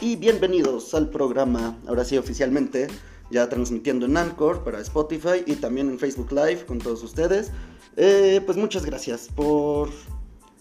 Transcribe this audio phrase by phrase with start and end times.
[0.00, 2.88] y bienvenidos al programa, ahora sí oficialmente,
[3.30, 7.50] ya transmitiendo en Anchor para Spotify y también en Facebook Live con todos ustedes.
[7.96, 9.88] Eh, pues muchas gracias por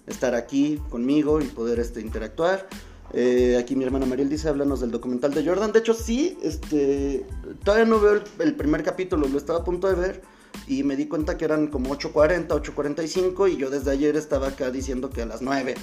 [0.08, 2.68] estar aquí conmigo y poder este, interactuar.
[3.14, 5.72] Eh, aquí mi hermana Mariel dice, háblanos del documental de Jordan.
[5.72, 7.26] De hecho, sí, este,
[7.64, 10.22] todavía no veo el, el, primer capítulo, lo estaba a punto de ver
[10.68, 14.72] y me di cuenta que eran como 8.40, 8.45 y yo desde ayer estaba acá
[14.72, 15.76] diciendo que a las 9.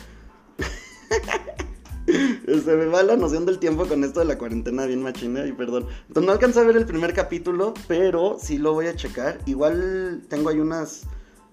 [2.46, 5.52] Se me va la noción del tiempo con esto de la cuarentena bien machina y
[5.52, 5.86] perdón.
[6.08, 9.38] Entonces no alcancé a ver el primer capítulo, pero sí lo voy a checar.
[9.46, 11.04] Igual tengo ahí unas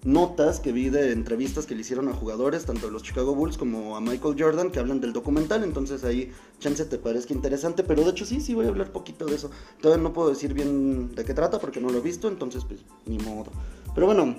[0.02, 3.58] notas que vi de entrevistas que le hicieron a jugadores, tanto de los Chicago Bulls
[3.58, 8.02] como a Michael Jordan, que hablan del documental, entonces ahí chance te parezca interesante, pero
[8.02, 9.50] de hecho sí, sí voy a hablar poquito de eso.
[9.80, 12.80] Todavía no puedo decir bien de qué trata porque no lo he visto, entonces pues
[13.04, 13.50] ni modo.
[13.94, 14.36] Pero bueno,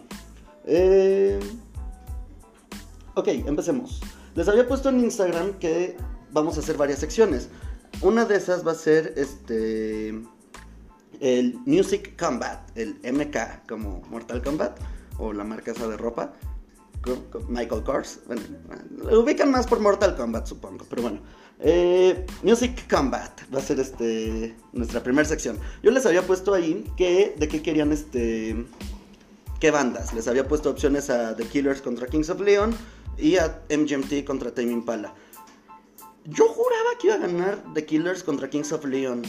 [0.65, 1.39] eh...
[3.15, 4.01] ok, empecemos.
[4.33, 5.97] Les había puesto en Instagram que
[6.31, 7.49] vamos a hacer varias secciones.
[8.01, 10.09] Una de esas va a ser este
[11.19, 14.79] el Music Combat, el MK como Mortal Kombat
[15.17, 16.33] o la marca esa de ropa.
[17.47, 18.19] Michael Kors.
[18.27, 18.43] Bueno,
[18.97, 20.85] lo ubican más por Mortal Kombat, supongo.
[20.89, 21.21] Pero bueno.
[21.63, 25.59] Eh, Music Combat va a ser este nuestra primera sección.
[25.83, 28.65] Yo les había puesto ahí que de qué querían este
[29.59, 30.13] qué bandas.
[30.13, 32.75] Les había puesto opciones a The Killers contra Kings of Leon
[33.17, 35.13] y a MGMT contra Tame Impala.
[36.25, 39.23] Yo juraba que iba a ganar The Killers contra Kings of Leon,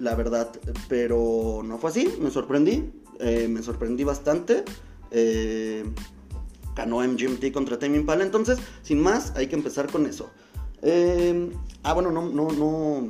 [0.00, 0.50] la verdad,
[0.88, 2.12] pero no fue así.
[2.20, 2.90] Me sorprendí,
[3.20, 4.64] eh, me sorprendí bastante.
[5.12, 5.84] Eh,
[6.74, 8.24] ganó MGMT contra Tame Impala.
[8.24, 10.30] Entonces, sin más, hay que empezar con eso.
[10.82, 11.50] Eh,
[11.84, 13.08] ah, bueno, no, no, no.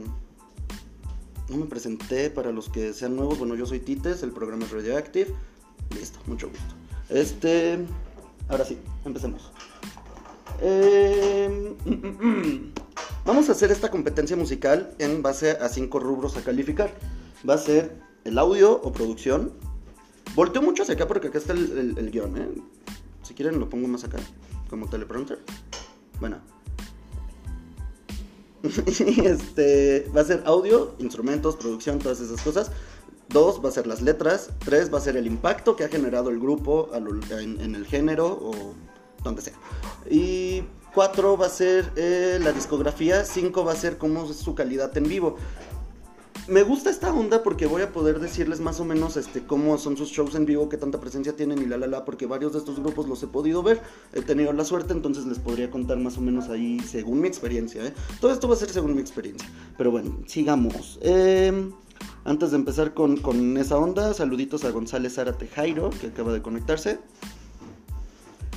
[1.49, 3.39] No me presenté para los que sean nuevos.
[3.39, 5.35] Bueno, yo soy Tites, el programa es Radioactive.
[5.95, 6.75] Listo, mucho gusto.
[7.09, 7.79] Este.
[8.49, 9.51] Ahora sí, empecemos.
[10.61, 11.75] Eh,
[13.25, 16.93] vamos a hacer esta competencia musical en base a cinco rubros a calificar.
[17.49, 19.53] Va a ser el audio o producción,
[20.35, 22.49] Volteo mucho hacia acá porque acá está el, guion, ¿eh?
[23.23, 24.19] Si quieren lo pongo más acá,
[24.71, 25.39] como teleprompter.
[26.21, 26.39] Bueno.
[28.87, 32.71] este, va a ser audio, instrumentos, producción, todas esas cosas.
[33.29, 34.51] Dos, va a ser las letras.
[34.65, 38.27] Tres, va a ser el impacto que ha generado el grupo en, en el género
[38.27, 38.75] o
[39.23, 39.55] donde sea.
[40.09, 40.63] Y
[40.95, 43.25] cuatro va a ser eh, la discografía.
[43.25, 45.37] Cinco va a ser cómo es su calidad en vivo
[46.49, 49.97] me gusta esta onda porque voy a poder decirles más o menos este, cómo son
[49.97, 52.59] sus shows en vivo, qué tanta presencia tienen y la la la, porque varios de
[52.59, 53.81] estos grupos los he podido ver,
[54.13, 57.85] he tenido la suerte, entonces les podría contar más o menos ahí según mi experiencia.
[57.85, 57.93] ¿eh?
[58.21, 59.49] Todo esto va a ser según mi experiencia.
[59.77, 60.99] Pero bueno, sigamos.
[61.03, 61.71] Eh,
[62.25, 66.43] antes de empezar con, con, esa onda, saluditos a González Zárate Jairo, que acaba de
[66.43, 66.99] conectarse.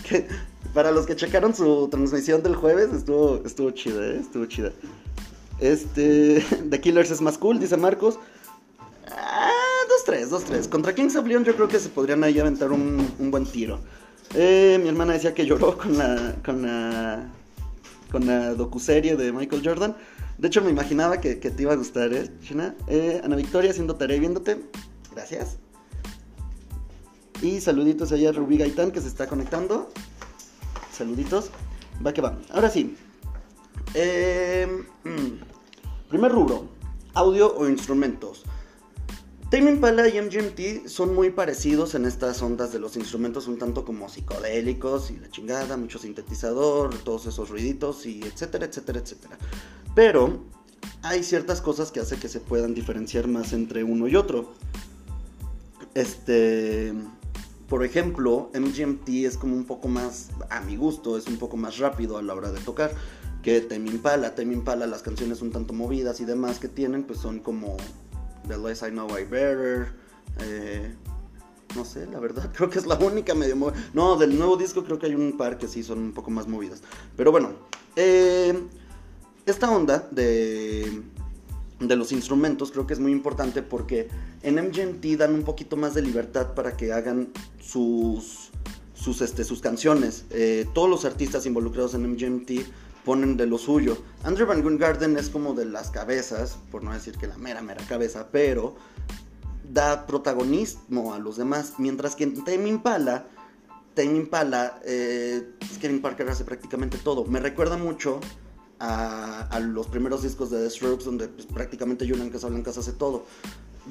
[0.76, 4.18] para los que checaron su transmisión del jueves, estuvo, estuvo chida, ¿eh?
[4.20, 4.74] estuvo chida.
[5.62, 8.20] Este, The Killers es más cool, dice Marcos.
[9.08, 9.50] Ah,
[10.06, 10.70] 2-3, 2-3.
[10.70, 13.80] Contra Kings of Leon yo creo que se podrían ahí aventar un, un buen tiro.
[14.34, 17.26] Eh, mi hermana decía que lloró con la, con la,
[18.12, 19.96] con la docuserie de Michael Jordan.
[20.38, 22.76] De hecho, me imaginaba que, te iba a gustar, ¿eh, China?
[22.90, 24.60] Eh, Ana Victoria haciendo tarea y viéndote.
[25.14, 25.58] Gracias.
[27.42, 29.90] Y saluditos allá a Rubí Gaitán que se está conectando.
[30.96, 31.50] Saluditos.
[32.06, 32.38] Va que va.
[32.52, 32.96] Ahora sí,
[33.94, 34.68] eh,
[35.04, 36.70] mm, primer rubro,
[37.14, 38.44] audio o instrumentos.
[39.50, 43.86] Tame Impala y MGMT son muy parecidos en estas ondas de los instrumentos un tanto
[43.86, 49.38] como psicodélicos y la chingada, mucho sintetizador, todos esos ruiditos y etcétera, etcétera, etcétera.
[49.94, 50.44] Pero
[51.04, 54.54] hay ciertas cosas que hacen que se puedan diferenciar más entre uno y otro.
[55.94, 56.94] Este,
[57.68, 61.78] por ejemplo, MGMT es como un poco más, a mi gusto, es un poco más
[61.80, 62.92] rápido a la hora de tocar
[63.46, 64.34] que Tame Impala.
[64.34, 67.78] Tame Impala, las canciones un tanto movidas y demás que tienen, pues son como
[68.48, 69.94] The Less I Know I Better.
[70.40, 70.96] Eh,
[71.76, 73.78] no sé, la verdad, creo que es la única medio movida.
[73.94, 76.48] No, del nuevo disco creo que hay un par que sí son un poco más
[76.48, 76.82] movidas.
[77.16, 77.52] Pero bueno,
[77.96, 78.68] eh,
[79.46, 81.04] esta onda de,
[81.80, 84.08] de los instrumentos creo que es muy importante porque
[84.44, 87.30] en MGMT dan un poquito más de libertad para que hagan
[87.60, 88.52] sus,
[88.94, 90.26] sus, este, sus canciones.
[90.32, 92.52] Eh, todos los artistas involucrados en MGMT
[93.04, 93.98] ponen de lo suyo.
[94.24, 97.86] Andrew Van Garden es como de las cabezas, por no decir que la mera, mera
[97.88, 98.76] cabeza, pero
[99.72, 101.74] da protagonismo a los demás.
[101.78, 103.28] Mientras que en Tame Impala,
[103.94, 107.26] Tame Impala, eh, Kevin Parker hace prácticamente todo.
[107.26, 108.20] Me recuerda mucho
[108.80, 113.26] a, los primeros discos de The Strokes, donde pues, prácticamente Julian Casablancas hace todo.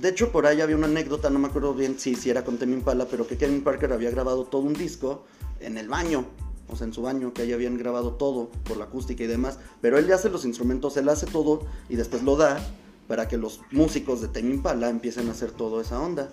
[0.01, 2.59] De hecho, por ahí había una anécdota, no me acuerdo bien si, si era con
[2.59, 5.25] Tame Impala, pero que Kevin Parker había grabado todo un disco
[5.61, 6.27] en el baño
[6.69, 9.59] o sea, en su baño, que ahí habían grabado todo por la acústica y demás,
[9.81, 12.59] pero él hace los instrumentos, él hace todo y después lo da
[13.07, 16.31] para que los músicos de Tame Impala empiecen a hacer toda esa onda.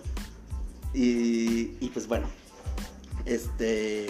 [0.94, 2.28] Y, y pues bueno,
[3.26, 4.06] este,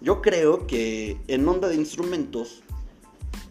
[0.00, 2.62] yo creo que en onda de instrumentos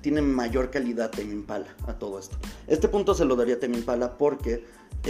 [0.02, 2.38] tiene mayor calidad Tame Impala a todo esto.
[2.68, 4.64] Este punto se lo daría a Impala porque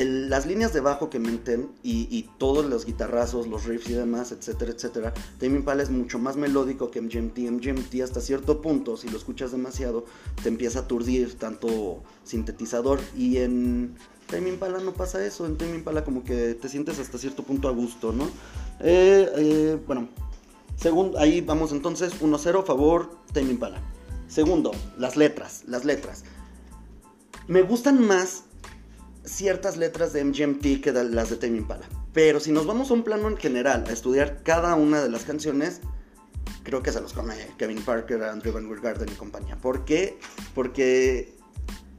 [0.04, 4.72] las líneas de bajo que meten y, todos los guitarrazos, los riffs y demás, etcétera,
[4.72, 7.38] etcétera, Tame Impala es mucho más melódico que MGMT.
[7.38, 10.06] MGMT hasta cierto punto, si lo escuchas demasiado,
[10.44, 13.96] te empieza a aturdir tanto sintetizador y en
[14.28, 15.46] Tame Impala no pasa eso.
[15.46, 18.26] En Tame Impala como que te sientes hasta cierto punto a gusto, ¿no?
[18.82, 20.10] Eh, eh, bueno,
[20.76, 23.82] segundo, ahí vamos entonces, 1-0 favor Tame Impala.
[24.28, 26.24] Segundo, las letras, las letras.
[27.48, 28.44] Me gustan más
[29.24, 31.88] ciertas letras de MGMT que las de Tame Impala.
[32.14, 35.26] Pero si nos vamos a un plano en general, a estudiar cada una de las
[35.26, 35.82] canciones,
[36.64, 39.58] creo que se los come Kevin Parker, Andrew Van Garden y compañía.
[39.58, 40.18] ¿Por qué?
[40.54, 41.36] Porque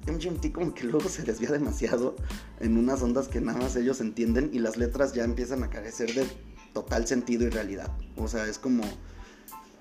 [0.07, 2.17] MGMT como que luego se desvía demasiado
[2.61, 6.15] en unas ondas que nada más ellos entienden y las letras ya empiezan a carecer
[6.15, 6.27] de
[6.73, 7.91] total sentido y realidad.
[8.17, 8.85] O sea, es como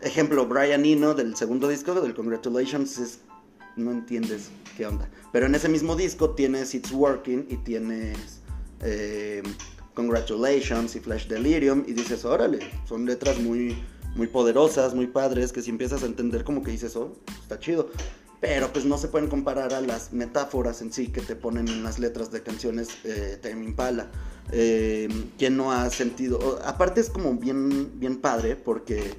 [0.02, 3.20] Ejemplo, Brian Eno del segundo disco, del Congratulations, es,
[3.76, 5.10] no entiendes qué onda.
[5.32, 8.42] Pero en ese mismo disco tienes It's Working y tienes
[8.82, 9.42] eh,
[9.94, 13.82] Congratulations y Flash Delirium y dices, órale, son letras muy,
[14.16, 17.90] muy poderosas, muy padres, que si empiezas a entender como que dices, oh, está chido.
[18.42, 21.84] Pero pues no se pueden comparar a las metáforas en sí que te ponen en
[21.84, 24.12] las letras de canciones eh, Time Impala.
[24.52, 25.08] Eh,
[25.38, 26.62] ¿Quién no ha sentido?
[26.64, 29.16] aparte es como bien, bien padre porque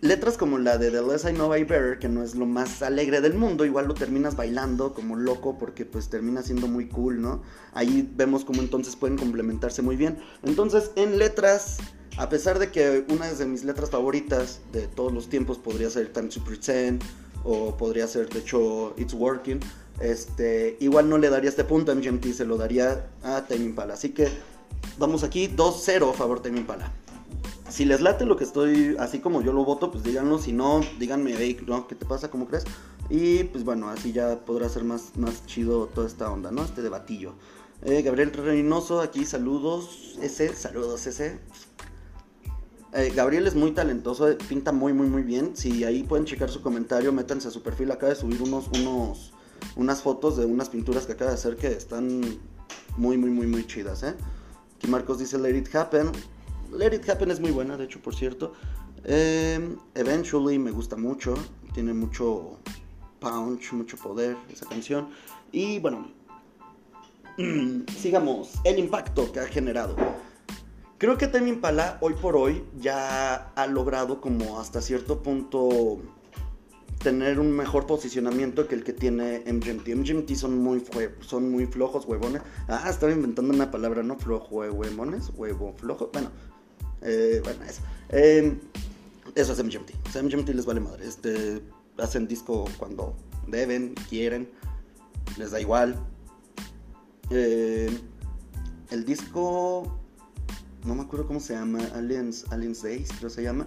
[0.00, 2.82] letras como la de The Less I Know I Better, que no es lo más
[2.82, 7.20] alegre del mundo, igual lo terminas bailando como loco porque pues termina siendo muy cool,
[7.20, 7.42] ¿no?
[7.72, 10.18] Ahí vemos cómo entonces pueden complementarse muy bien.
[10.44, 11.78] Entonces, en letras,
[12.16, 16.12] a pesar de que una de mis letras favoritas de todos los tiempos podría ser
[16.12, 17.02] Time to Pretend
[17.42, 19.60] o podría ser de hecho It's Working,
[20.00, 23.94] este, igual no le daría este punto a MGMT, se lo daría a Time Impala.
[23.94, 24.28] Así que
[24.96, 26.92] vamos aquí 2-0 a favor Time Impala
[27.68, 30.38] si les late lo que estoy, así como yo lo voto, pues díganlo.
[30.38, 31.86] Si no, díganme, hey, ¿no?
[31.86, 32.30] ¿qué te pasa?
[32.30, 32.64] ¿Cómo crees?
[33.10, 36.64] Y pues bueno, así ya podrá ser más, más chido toda esta onda, ¿no?
[36.64, 37.34] Este debatillo.
[37.82, 40.18] Eh, Gabriel Reynoso, aquí saludos.
[40.20, 41.38] Ese, saludos, ese.
[42.94, 45.52] Eh, Gabriel es muy talentoso, pinta muy, muy, muy bien.
[45.54, 47.90] Si ahí pueden checar su comentario, métanse a su perfil.
[47.90, 49.32] Acaba de subir unos, unos,
[49.76, 52.22] unas fotos de unas pinturas que acaba de hacer que están
[52.96, 54.14] muy, muy, muy, muy chidas, ¿eh?
[54.76, 56.10] Aquí Marcos dice Let It Happen.
[56.72, 58.52] Let It Happen es muy buena, de hecho, por cierto.
[59.04, 61.34] Em, Eventually me gusta mucho.
[61.74, 62.58] Tiene mucho
[63.20, 65.08] punch, mucho poder esa canción.
[65.52, 66.08] Y bueno,
[67.96, 68.54] sigamos.
[68.64, 69.96] El impacto que ha generado.
[70.98, 76.00] Creo que Temi Impala hoy por hoy ya ha logrado como hasta cierto punto
[76.98, 79.88] tener un mejor posicionamiento que el que tiene MGMT.
[79.94, 80.82] MGMT son muy,
[81.20, 82.42] son muy flojos, huevones.
[82.66, 84.18] Ah, estaba inventando una palabra, ¿no?
[84.18, 86.10] Flojo, huevones, huevo, flojo.
[86.12, 86.30] Bueno,
[87.02, 87.82] eh, bueno, eso.
[88.08, 88.58] Em,
[89.34, 89.90] eso es MGMT.
[90.22, 91.06] MGMT les vale madre.
[91.06, 91.62] Este,
[91.98, 93.14] hacen disco cuando
[93.46, 94.48] deben, quieren,
[95.36, 95.98] les da igual.
[97.30, 97.98] Em,
[98.90, 99.98] el disco,
[100.84, 103.66] no me acuerdo cómo se llama, Aliens, Aliens Days, creo se llama.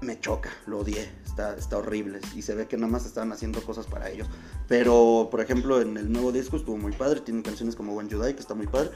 [0.00, 2.20] Me choca, lo odié, está, está horrible.
[2.34, 4.28] Y se ve que nada más estaban haciendo cosas para ellos.
[4.66, 7.20] Pero, por ejemplo, en el nuevo disco estuvo muy padre.
[7.20, 8.90] Tienen canciones como When You que está muy padre.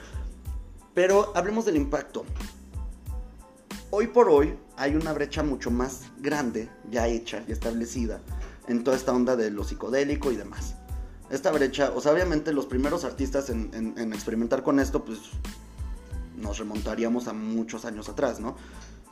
[0.95, 2.25] Pero hablemos del impacto
[3.95, 8.21] hoy por hoy hay una brecha mucho más grande, ya hecha y establecida,
[8.67, 10.75] en toda esta onda de lo psicodélico y demás.
[11.31, 15.21] Esta brecha, o sea, obviamente los primeros artistas en, experimentar con esto, pues
[16.37, 18.57] nos remontaríamos a muchos años atrás, ¿no?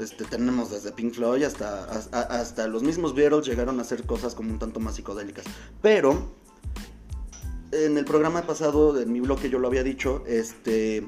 [0.01, 4.51] Este, tenemos desde Pink Floyd hasta, hasta, los mismos Beatles llegaron a hacer cosas como
[4.51, 5.45] un tanto más psicodélicas.
[5.81, 6.35] Pero,
[7.71, 11.07] en el programa pasado, en mi bloque yo lo había dicho, este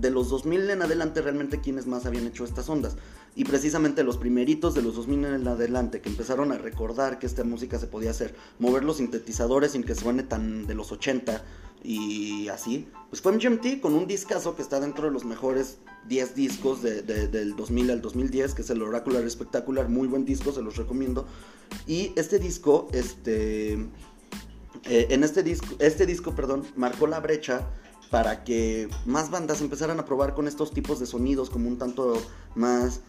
[0.00, 2.96] de los 2000 en adelante realmente quienes más habían hecho estas ondas.
[3.34, 7.44] Y precisamente los primeritos de los 2000 en adelante que empezaron a recordar que esta
[7.44, 11.42] música se podía hacer, mover los sintetizadores sin que suene tan de los 80
[11.82, 15.78] y así, pues fue MGMT con un discazo que está dentro de los mejores
[16.08, 20.62] 10 discos del 2000 al 2010, que es el Oracular Espectacular, muy buen disco, se
[20.62, 21.26] los recomiendo.
[21.86, 23.74] Y este disco, este,
[24.84, 27.68] eh, en este disco, este disco, perdón, marcó la brecha
[28.10, 32.14] para que más bandas empezaran a probar con estos tipos de sonidos como un tanto
[32.54, 33.00] más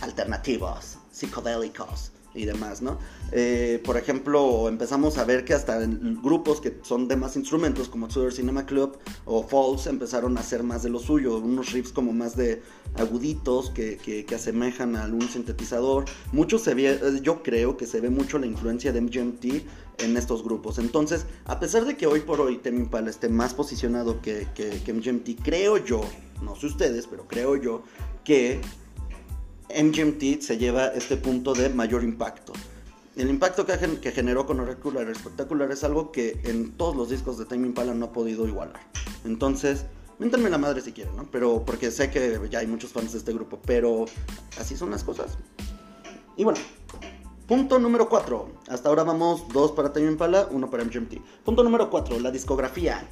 [0.00, 2.98] alternativos, psicodélicos y demás, ¿no?
[3.32, 7.88] Eh, por ejemplo, empezamos a ver que hasta en grupos que son de más instrumentos,
[7.88, 11.92] como Tudor Cinema Club o Falls, empezaron a hacer más de lo suyo, unos riffs
[11.92, 12.62] como más de
[12.96, 16.04] aguditos que, que, asemejan a algún sintetizador.
[16.32, 19.44] Mucho se ve, eh, yo creo que se ve mucho la influencia de MGMT
[19.98, 20.78] en estos grupos.
[20.78, 24.92] Entonces, a pesar de que hoy por hoy Impala esté más posicionado que, que, que
[24.92, 26.02] MGMT, creo yo,
[26.42, 27.82] no sé ustedes, pero creo yo
[28.24, 28.60] que
[29.70, 32.52] MGMT se lleva este punto de mayor impacto.
[33.16, 37.46] El impacto que, generó con Oracular Espectacular es algo que en todos los discos de
[37.46, 38.80] Time Impala no ha podido igualar.
[39.24, 39.86] Entonces,
[40.18, 41.30] Méntenme la madre si quieren, ¿no?
[41.30, 44.06] Pero porque sé que ya hay muchos fans de este grupo, pero
[44.58, 45.36] así son las cosas.
[46.38, 46.58] Y bueno,
[47.46, 48.48] punto número 4.
[48.68, 51.44] Hasta ahora vamos dos para Time Impala, uno para MGMT.
[51.44, 53.08] Punto número 4, la discografía.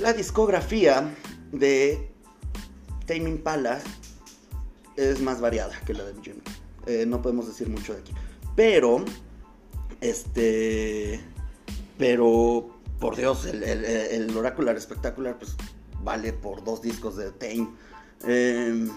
[0.00, 1.14] La discografía
[1.52, 2.10] de
[3.06, 3.80] Time Impala
[4.96, 6.42] es más variada que la de Jimmy.
[6.86, 8.12] Eh, no podemos decir mucho de aquí.
[8.54, 9.04] Pero,
[10.00, 11.20] este.
[11.96, 12.68] Pero,
[13.00, 15.56] por Dios, el, Oracular Espectacular, pues
[16.02, 17.68] vale por dos discos de Tame.
[18.24, 18.90] Em,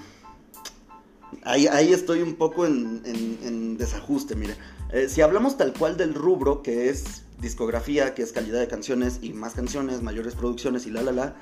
[1.44, 4.56] ahí, estoy un poco en, desajuste, mire.
[4.92, 9.20] Eh, si hablamos tal cual del rubro, que es discografía, que es calidad de canciones
[9.22, 11.36] y más canciones, mayores producciones y la la la,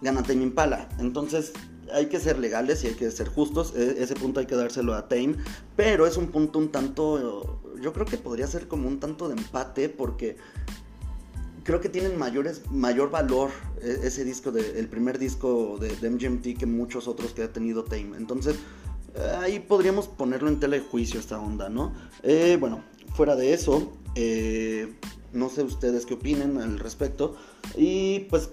[0.00, 0.88] gana Tame Impala.
[0.98, 1.52] Entonces,
[1.92, 3.74] hay que ser legales y hay que ser justos.
[3.76, 5.36] E, ese punto hay que dárselo a Tame.
[5.76, 7.60] Pero es un punto un tanto.
[7.80, 10.36] Yo creo que podría ser como un tanto de empate porque
[11.68, 13.50] creo que tienen mayores, mayor valor
[13.82, 17.84] e, ese disco, de, el primer disco de, MGMT que muchos otros que ha tenido
[17.84, 18.16] Tame.
[18.16, 18.56] Entonces,
[19.40, 21.92] ahí podríamos ponerlo en tela de juicio esta onda, ¿no?
[22.22, 22.82] Eh, bueno,
[23.14, 24.94] fuera de eso, eh,
[25.32, 27.36] no sé ustedes qué opinen al respecto.
[27.76, 28.50] Y pues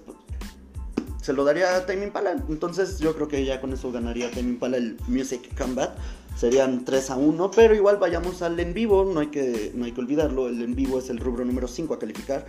[1.21, 2.35] se lo daría a Tame Impala.
[2.49, 5.97] Entonces yo creo que ya con eso ganaría Tame Impala el Music Combat.
[6.37, 9.93] Serían 3 a 1, pero igual vayamos al en vivo, no hay que, no hay
[9.93, 10.49] que olvidarlo.
[10.49, 12.45] El en vivo es el rubro número 5 a calificar.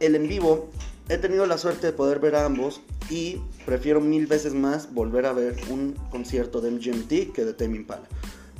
[0.00, 0.68] El en vivo,
[1.10, 5.26] he tenido la suerte de poder ver a ambos y prefiero mil veces más volver
[5.26, 8.06] a ver un concierto de MGMT que de Tame Impala.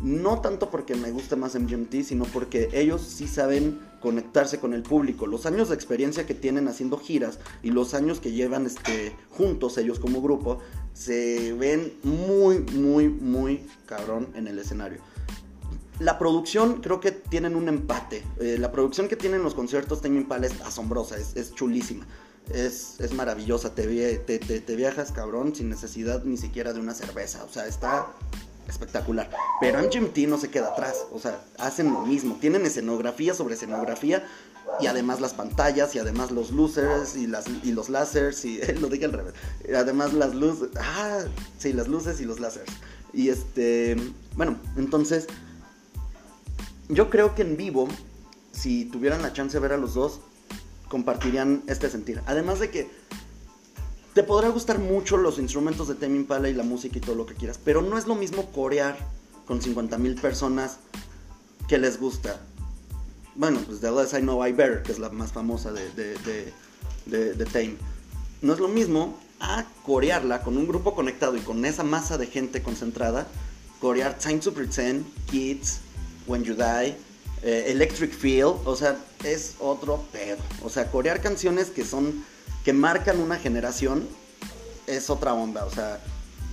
[0.02, 4.82] No tanto porque me guste más MGMT, sino porque ellos sí saben conectarse con el
[4.82, 5.28] público.
[5.28, 9.78] Los años de experiencia que tienen haciendo giras y los años que llevan este, juntos
[9.78, 10.58] ellos como grupo,
[10.92, 14.98] se ven muy, muy, muy cabrón en el escenario.
[16.00, 18.24] La producción creo que tienen un empate.
[18.40, 22.06] Eh, la producción que tienen los conciertos Tame Impala es asombrosa, es, chulísima.
[22.52, 27.44] Es, maravillosa, te, te, viajas cabrón sin necesidad ni siquiera de una cerveza.
[27.44, 28.06] O sea, está
[28.68, 29.30] espectacular.
[29.60, 34.24] Pero MGMT no se queda atrás, o sea, hacen lo mismo, tienen escenografía sobre escenografía
[34.80, 37.28] y además las pantallas y además los luces y,
[37.68, 39.34] y los lásers y lo dije al revés,
[39.76, 41.24] además las luces, ah,
[41.58, 42.70] sí, las luces y los láseres.
[43.12, 43.96] Y este,
[44.36, 45.26] bueno, entonces
[46.88, 47.88] yo creo que en vivo,
[48.52, 50.20] si tuvieran la chance de ver a los dos,
[50.90, 52.20] compartirían este sentir.
[52.26, 52.90] Además de que
[54.12, 57.26] te podrá gustar mucho los instrumentos de Tame Impala y la música y todo lo
[57.26, 58.98] que quieras, pero no es lo mismo corear
[59.46, 60.78] con 50.000 personas
[61.68, 62.40] que les gusta.
[63.36, 66.52] Bueno, pues de Less I Know I Better, que es la más famosa de, de,
[67.06, 67.76] de, Tame.
[68.42, 72.26] No es lo mismo a corearla con un grupo conectado y con esa masa de
[72.26, 73.28] gente concentrada,
[73.80, 75.80] corear Time to Pretend, Kids,
[76.26, 76.96] When You Die,
[77.42, 80.38] eh, Electric Feel, o sea, es otro pedo.
[80.62, 82.24] O sea, corear canciones que son
[82.64, 84.06] que marcan una generación
[84.86, 86.00] es otra onda, o sea,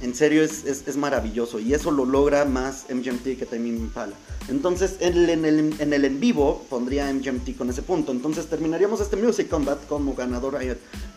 [0.02, 4.14] en serio es, es, maravilloso y eso lo logra más MGMT que Tame Impala.
[4.48, 8.12] Entonces en el, en, el, en vivo pondría MGMT con ese punto.
[8.12, 10.60] Entonces terminaríamos este Music Combat como ganador a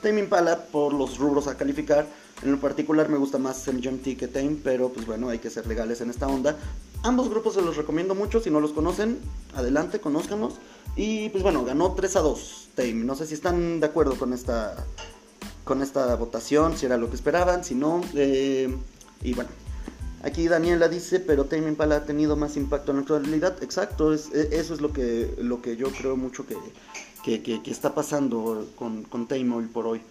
[0.03, 2.07] Tame Impala por los rubros a calificar.
[2.43, 5.67] En lo particular me gusta más MGMT que Tame, pero pues bueno, hay que ser
[5.67, 6.57] legales en esta onda.
[7.03, 9.19] Ambos grupos se los recomiendo mucho, si no los conocen,
[9.55, 10.55] adelante, conózcanos.
[10.97, 12.95] Y pues bueno, ganó 3 a 2 Tame.
[12.95, 14.87] No sé si están de acuerdo con esta,
[15.71, 18.01] con esta votación, si era lo que esperaban, si no.
[18.15, 18.77] Eh,
[19.23, 19.51] y bueno,
[20.25, 23.63] aquí Daniela dice, pero Tame Impala ha tenido más impacto en la actualidad.
[23.63, 26.57] Exacto, es, e, eso es lo que, lo que yo creo mucho que,
[27.23, 30.03] que, que, está pasando con, con Tame hoy por hoy.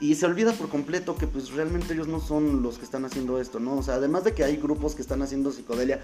[0.00, 3.40] Y se olvida por completo que pues realmente ellos no son los que están haciendo
[3.40, 3.76] esto, ¿no?
[3.76, 6.00] O sea, además de que hay grupos que están haciendo psicodelia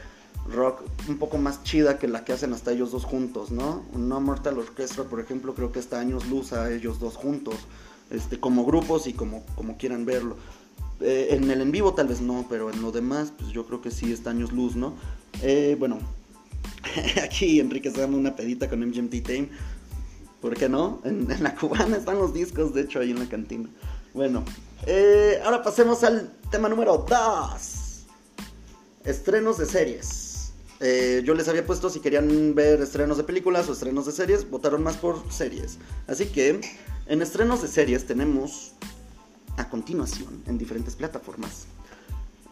[0.53, 3.83] rock un poco más chida que la que hacen hasta ellos dos juntos, ¿no?
[3.93, 7.57] No Mortal Orchestra, por ejemplo, creo que está años luz a ellos dos juntos,
[8.11, 10.37] este, como grupos y como, como quieran verlo.
[11.01, 13.81] Eh, en el en vivo tal vez no, pero en lo demás, pues yo creo
[13.81, 14.95] que sí está años luz, ¿no?
[15.43, 15.99] Eh, bueno,
[17.23, 19.49] aquí Enrique se dando una pedita con MGMT Tame.
[20.41, 21.01] ¿Por qué no?
[21.05, 23.69] En, la cubana están los discos, de hecho, ahí en la cantina.
[24.15, 24.45] Bueno,
[24.87, 28.07] eh, ahora pasemos al tema número 2.
[29.05, 30.30] Estrenos de series.
[30.81, 34.49] Eh, yo les había puesto si querían ver estrenos de películas o estrenos de series,
[34.49, 35.79] votaron más por series.
[36.07, 36.61] Así que
[37.07, 38.73] en estrenos de series tenemos
[39.57, 41.67] a continuación en diferentes plataformas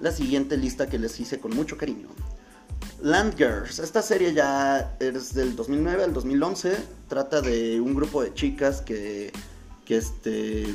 [0.01, 2.09] la siguiente lista que les hice con mucho cariño.
[3.03, 6.77] Land Girls, esta serie ya es del 2009 al 2011,
[7.09, 9.33] trata de un grupo de chicas que,
[9.85, 10.67] que, este,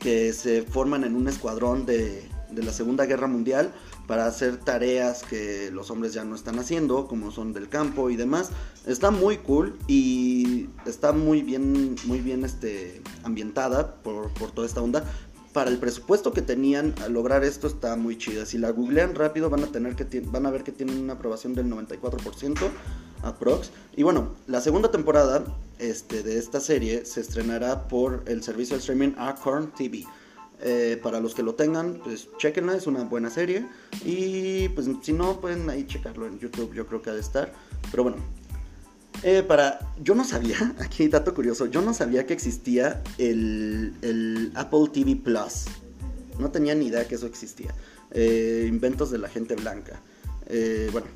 [0.00, 2.22] que se forman en un escuadrón de,
[2.54, 3.72] de la Segunda Guerra Mundial
[4.06, 8.16] para hacer tareas que los hombres ya no están haciendo, como son del campo y
[8.16, 8.50] demás.
[8.86, 14.82] Está muy cool y está muy bien, muy bien este, ambientada por, por toda esta
[14.82, 15.04] onda.
[15.52, 18.44] Para el presupuesto que tenían a lograr esto está muy chida.
[18.44, 21.54] Si la googlean rápido van a tener que van a ver que tienen una aprobación
[21.54, 22.70] del 94%
[23.24, 23.70] aprox.
[23.96, 25.44] Y bueno, la segunda temporada
[25.78, 30.04] este, de esta serie se estrenará por el servicio de streaming Acorn TV.
[30.66, 33.66] Eh, para los que lo tengan, pues chequenla, es una buena serie.
[34.02, 37.52] Y pues si no, pueden ahí checarlo en YouTube, yo creo que ha de estar.
[37.90, 38.16] Pero bueno,
[39.22, 44.88] eh, para, yo no sabía, aquí dato curioso, yo no sabía que existía el, Apple
[44.90, 45.66] TV Plus.
[46.38, 47.74] No tenía ni idea que eso existía.
[48.10, 50.00] Eh, inventos de la gente blanca.
[50.92, 51.08] bueno,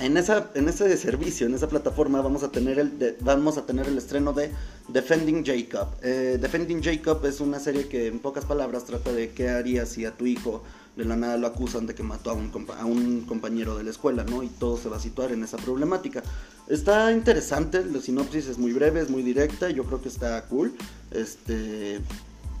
[0.00, 3.86] en, esa, en ese servicio, en esa plataforma, vamos a tener el, vamos a tener
[3.86, 4.52] el estreno de
[4.88, 5.88] Defending Jacob.
[6.02, 10.04] Eh, Defending Jacob es una serie que, en pocas palabras, trata de qué harías si
[10.04, 10.62] a tu hijo
[10.96, 13.90] de la nada lo acusan de que mató a un, a un compañero de la
[13.90, 14.42] escuela, ¿no?
[14.42, 16.22] Y todo se va a situar en esa problemática.
[16.68, 20.74] Está interesante, la sinopsis es muy breve, es muy directa, yo creo que está cool.
[21.10, 22.00] Este,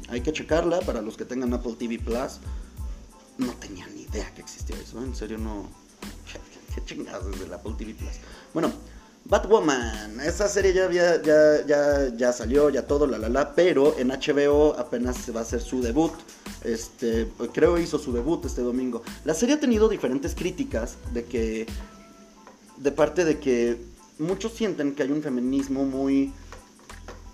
[0.08, 2.40] hay que checarla para los que tengan Apple TV Plus.
[3.38, 5.68] No tenía ni idea que existía eso, en serio no
[6.84, 7.94] chingados desde la Apple TV.
[8.54, 8.72] Bueno,
[9.24, 14.08] Batwoman, esa serie ya, ya, ya, ya, salió, ya todo, la la la, pero en
[14.08, 16.12] HBO apenas va a hacer su debut.
[16.64, 19.02] Este, creo hizo su debut este domingo.
[19.24, 21.66] La serie ha tenido diferentes críticas de que,
[22.78, 23.76] de parte de que
[24.18, 26.32] muchos sienten que hay un feminismo muy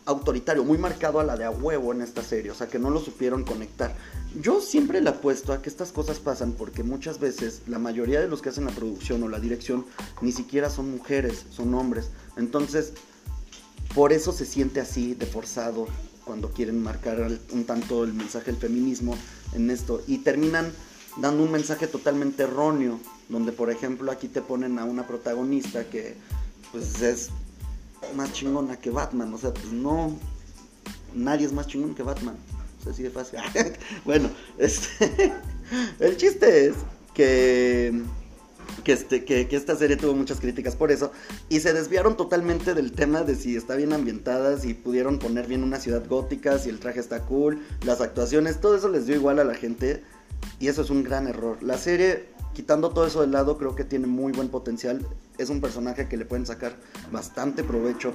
[0.06, 2.90] autoritario, muy marcado a la de a huevo en esta serie, o sea que no
[2.90, 3.94] lo supieron conectar.
[4.40, 8.28] Yo siempre le apuesto a que estas cosas pasan porque muchas veces la mayoría de
[8.28, 9.86] los que hacen la producción o la dirección
[10.20, 12.10] ni siquiera son mujeres, son hombres.
[12.36, 12.94] Entonces,
[13.94, 15.86] por eso se siente así de forzado
[16.24, 19.16] cuando quieren marcar un tanto el mensaje del feminismo
[19.52, 20.72] en esto y terminan
[21.18, 26.16] dando un mensaje totalmente erróneo, donde por ejemplo aquí te ponen a una protagonista que
[26.72, 27.30] pues es
[28.14, 29.32] más chingona que Batman.
[29.32, 30.16] O sea, pues no.
[31.14, 32.36] Nadie es más chingón que Batman.
[32.80, 33.38] O sea, así de fácil.
[34.04, 35.32] bueno, este.
[36.00, 36.74] el chiste es
[37.14, 38.02] que.
[38.82, 41.10] Que, este, que, que, esta serie tuvo muchas críticas por eso
[41.48, 45.62] y se desviaron totalmente del tema de si está bien ambientada, si pudieron poner bien
[45.62, 49.38] una ciudad gótica, si el traje está cool, las actuaciones, todo eso les dio igual
[49.38, 50.02] a la gente
[50.60, 51.62] y eso es un gran error.
[51.62, 55.06] La serie quitando todo eso de lado, creo que tiene muy buen potencial.
[55.36, 56.76] Es un personaje que le pueden sacar
[57.10, 58.12] bastante provecho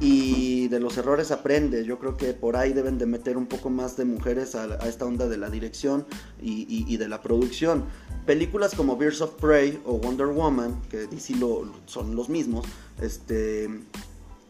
[0.00, 1.84] y de los errores aprende.
[1.84, 5.06] Yo creo que por ahí deben de meter un poco más de mujeres a, esta
[5.06, 6.06] onda de la dirección
[6.40, 7.84] y, de la producción.
[8.26, 12.66] Películas como Birds of Prey o Wonder Woman, que DC lo, son los mismos,
[13.00, 13.70] este,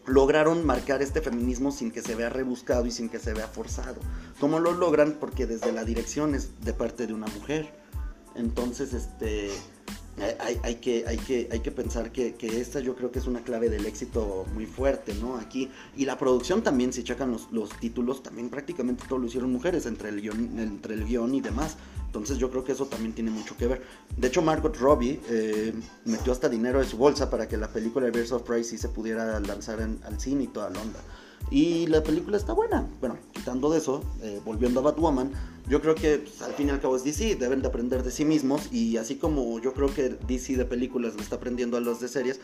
[0.06, 4.00] lograron marcar este feminismo sin que se vea rebuscado y sin que se vea forzado.
[4.40, 5.18] ¿Cómo lo logran?
[5.20, 7.72] Porque desde la dirección es de parte de una mujer
[8.38, 9.50] entonces, este,
[10.62, 13.68] hay, que, hay, que, hay que pensar que, esta yo creo que es una clave
[13.68, 15.36] del éxito muy fuerte, ¿no?
[15.36, 15.70] Aquí.
[15.96, 19.86] Y la producción también, si checan los, los títulos, también prácticamente todo lo hicieron mujeres,
[19.86, 21.76] entre el, guion, entre el guion y demás.
[22.06, 23.82] Entonces yo creo que eso también tiene mucho que ver.
[24.16, 25.74] De hecho, Margot Robbie eh,
[26.04, 28.88] metió hasta dinero de su bolsa para que la película Birds of Prey sí se
[28.88, 31.00] pudiera lanzar al cine y toda la onda.
[31.50, 32.86] Y la película está buena.
[33.00, 35.32] Bueno, quitando de eso, eh, volviendo a Batwoman,
[35.68, 38.10] yo creo que pues, al fin y al cabo es DC, deben de aprender de
[38.10, 38.72] sí mismos.
[38.72, 42.08] Y así como yo creo que DC de películas le está aprendiendo a los de
[42.08, 42.40] series,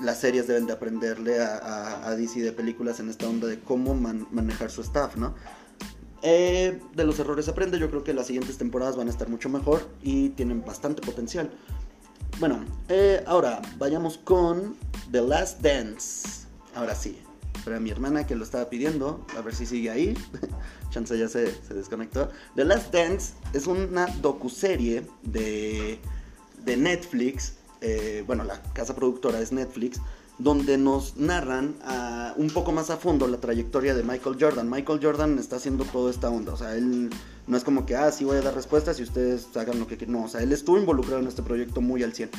[0.00, 4.70] las series deben de aprenderle a, DC de películas en esta onda de cómo manejar
[4.70, 5.34] su staff, ¿no?
[6.22, 9.48] Eh, de los errores aprende, yo creo que las siguientes temporadas van a estar mucho
[9.48, 11.50] mejor y tienen bastante potencial.
[12.40, 14.76] Bueno, eh, ahora vayamos con
[15.10, 16.46] The Last Dance.
[16.74, 17.18] Ahora sí,
[17.64, 20.16] para mi hermana que lo estaba pidiendo, a ver si sigue ahí.
[20.90, 22.30] Chance ya se, desconectó.
[22.56, 25.98] The Last Dance es una docuserie de,
[26.64, 27.54] de Netflix.
[27.80, 30.00] Eh, bueno, la casa productora es Netflix.
[30.38, 31.74] Donde nos narran
[32.36, 34.70] un poco más a fondo la trayectoria de Michael Jordan.
[34.70, 36.52] Michael Jordan está haciendo toda esta onda.
[36.52, 37.10] O sea, él
[37.48, 39.96] no es como que, ah, sí voy a dar respuestas y ustedes hagan lo que
[39.96, 40.12] quieran.
[40.12, 42.30] No, o sea, él estuvo involucrado en este proyecto muy al 100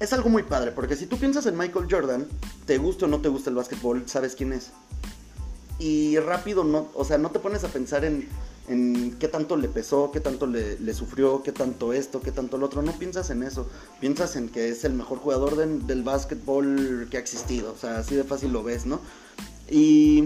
[0.00, 2.26] es algo muy padre, porque si tú piensas en Michael Jordan,
[2.66, 4.70] te gusta o no te gusta el básquetbol, sabes quién es.
[5.78, 8.28] Y rápido, no, o sea, no te pones a pensar en
[8.68, 12.66] en qué tanto le pesó, qué tanto le, sufrió, qué tanto esto, qué tanto lo
[12.66, 12.82] otro.
[12.82, 13.68] No piensas en eso.
[14.00, 17.72] Piensas en que es el mejor jugador de- del básquetbol que ha existido.
[17.72, 18.98] O sea, así de fácil lo ves, ¿no?
[19.70, 20.24] Y,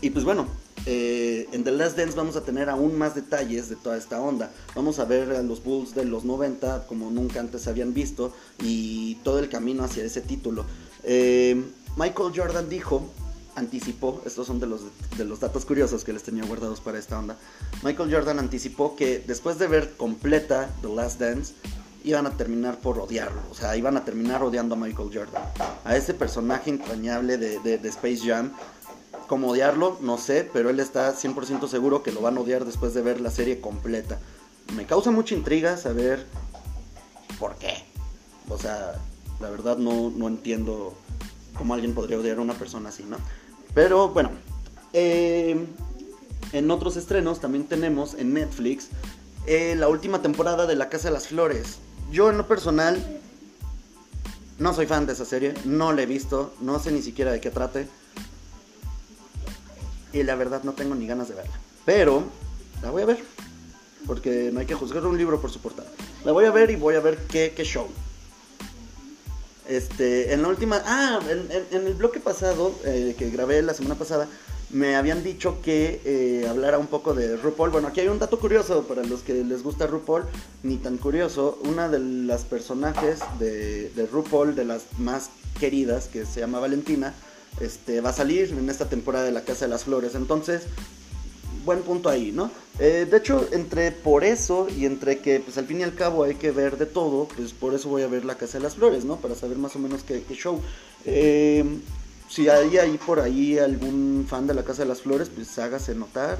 [0.00, 0.46] y pues bueno,
[0.86, 4.50] eh, en The Last Dance vamos a tener aún más detalles de toda esta onda.
[4.74, 8.32] Vamos a ver a los Bulls de los 90 como nunca antes se habían visto
[8.60, 10.64] y todo el camino hacia ese título.
[11.02, 11.62] Eh,
[11.96, 13.02] Michael Jordan dijo,
[13.56, 14.80] anticipó, estos son de los,
[15.16, 17.36] de los datos curiosos que les tenía guardados para esta onda.
[17.82, 21.54] Michael Jordan anticipó que después de ver completa The Last Dance,
[22.02, 23.40] iban a terminar por odiarlo.
[23.50, 25.42] O sea, iban a terminar odiando a Michael Jordan.
[25.84, 28.52] A ese personaje entrañable de, de- de Space Jam.
[29.26, 32.94] Como odiarlo, no sé, pero él está 100% seguro que lo van a odiar después
[32.94, 34.18] de ver la serie completa.
[34.74, 36.26] Me causa mucha intriga saber
[37.38, 37.84] por qué.
[38.48, 39.00] O sea,
[39.40, 40.94] la verdad no, no entiendo
[41.56, 43.16] cómo alguien podría odiar a una persona así, ¿no?
[43.74, 44.30] Pero bueno,
[44.92, 45.66] eh,
[46.52, 48.88] en otros estrenos también tenemos en Netflix
[49.46, 51.78] eh, la última temporada de La Casa de las Flores.
[52.10, 53.20] Yo en lo personal
[54.58, 57.40] no soy fan de esa serie, no la he visto, no sé ni siquiera de
[57.40, 57.88] qué trate.
[60.14, 61.58] Y la verdad no tengo ni ganas de verla.
[61.84, 62.22] Pero
[62.82, 63.18] la voy a ver.
[64.06, 65.90] Porque no hay que juzgar un libro por su portada.
[66.24, 67.88] La voy a ver y voy a ver qué, show.
[69.68, 70.80] Este, en la última.
[70.86, 74.28] Ah, en el bloque pasado, eh, que grabé la semana pasada,
[74.70, 77.70] me habían dicho que eh, hablara un poco de RuPaul.
[77.70, 80.24] Bueno, aquí hay un dato curioso para los que les gusta RuPaul,
[80.62, 81.58] ni tan curioso.
[81.64, 87.14] Una de las personajes de, de RuPaul, de las más queridas, que se llama Valentina,
[87.60, 90.14] este, va a salir en esta temporada de La Casa de las Flores.
[90.14, 90.62] Entonces,
[91.64, 92.50] buen punto ahí, ¿no?
[92.78, 96.24] Eh, de hecho, entre por eso y entre que, pues al fin y al cabo
[96.24, 98.74] hay que ver de todo, pues por eso voy a ver La Casa de las
[98.74, 99.16] Flores, ¿no?
[99.16, 100.60] Para saber más o menos qué, qué show.
[101.04, 101.64] Eh,
[102.28, 105.94] si hay ahí por ahí algún fan de La Casa de las Flores, pues hágase
[105.94, 106.38] notar,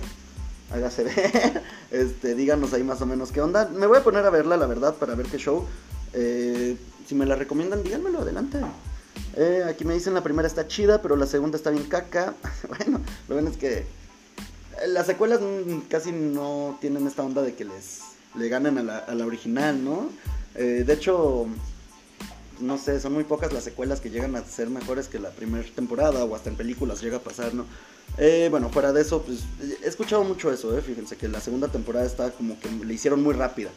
[0.73, 3.69] hágase ver, este, díganos ahí más o menos qué onda.
[3.69, 5.65] Me voy a poner a verla, la verdad, para ver qué show.
[6.13, 8.59] Eh, si me la recomiendan, díganmelo, adelante.
[9.37, 12.35] Eh, aquí me dicen la primera está chida, pero la segunda está bien caca.
[12.69, 13.85] bueno, lo bueno es que
[14.89, 15.41] las secuelas
[15.89, 18.01] casi no tienen esta onda de que les
[18.37, 20.11] le la, a la original, ¿no?
[20.55, 21.47] Eh, de hecho,
[22.61, 25.65] no sé, son muy pocas las secuelas que llegan a ser mejores que la primera
[25.75, 27.65] temporada o hasta en películas llega a pasar, ¿no?
[28.19, 29.41] Eh, bueno, fuera de eso, pues
[29.83, 30.83] he escuchado mucho eso, ¿eh?
[30.83, 33.71] Fíjense que la segunda temporada está como que le hicieron muy rápida,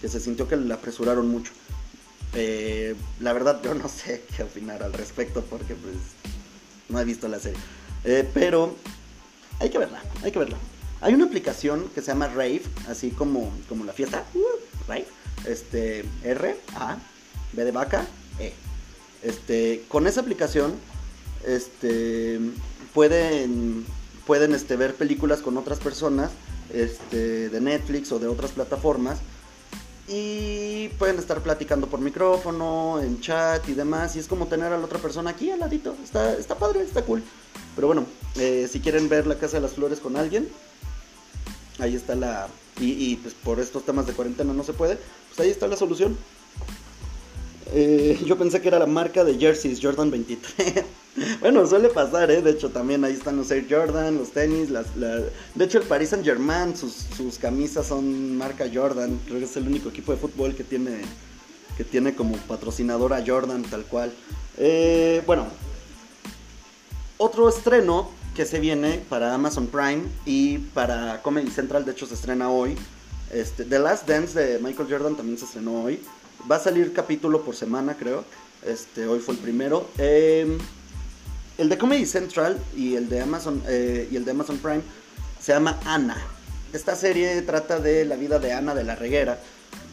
[0.00, 1.52] que se sintió que la apresuraron mucho.
[2.34, 5.96] Eh, la verdad yo no sé qué opinar al respecto porque pues
[6.88, 7.58] no he visto la serie.
[8.04, 8.74] Eh, pero
[9.60, 10.56] hay que verla, hay que verla.
[11.00, 14.24] Hay una aplicación que se llama Rave, así como, como la fiesta.
[14.34, 14.40] uh,
[14.88, 15.06] Rave.
[15.46, 16.96] Este, R, A,
[17.52, 18.06] B de vaca,
[18.38, 18.52] E.
[19.22, 20.74] Este, con esa aplicación,
[21.44, 22.38] este,
[22.94, 23.84] pueden,
[24.26, 26.30] pueden este, ver películas con otras personas,
[26.72, 29.18] este, de Netflix o de otras plataformas.
[30.08, 34.16] Y pueden estar platicando por micrófono, en chat y demás.
[34.16, 35.94] Y es como tener a la otra persona aquí al ladito.
[36.02, 37.22] Está, está padre, está cool.
[37.74, 40.48] Pero bueno, eh, si quieren ver la Casa de las Flores con alguien,
[41.78, 42.48] ahí está la...
[42.80, 45.76] Y, y, pues por estos temas de cuarentena no se puede, pues ahí está la
[45.76, 46.16] solución.
[47.74, 50.84] Eh, yo pensé que era la marca de jerseys Jordan 23.
[51.40, 52.42] bueno, suele pasar, ¿eh?
[52.42, 54.70] De hecho, también ahí están los Air Jordan, los tenis.
[54.70, 55.20] Las, la-
[55.54, 59.18] De hecho, el Paris Saint Germain, sus, sus camisas son marca Jordan.
[59.26, 61.00] Creo que es el único equipo de fútbol que tiene,
[61.76, 64.12] que tiene como patrocinador a Jordan, tal cual.
[64.58, 65.46] Eh, bueno,
[67.18, 72.14] otro estreno que se viene para Amazon Prime y para Comedy Central, de hecho se
[72.14, 72.74] estrena hoy.
[73.30, 76.00] Este, The Last Dance de Michael Jordan también se estrenó hoy.
[76.50, 78.24] Va a salir capítulo por semana, creo.
[78.66, 79.88] Este, hoy fue el primero.
[79.98, 80.58] Eh,
[81.58, 84.82] el de Comedy Central y el de Amazon eh, y el de Amazon Prime
[85.40, 86.16] se llama Ana.
[86.72, 89.38] Esta serie trata de la vida de Ana de la Reguera,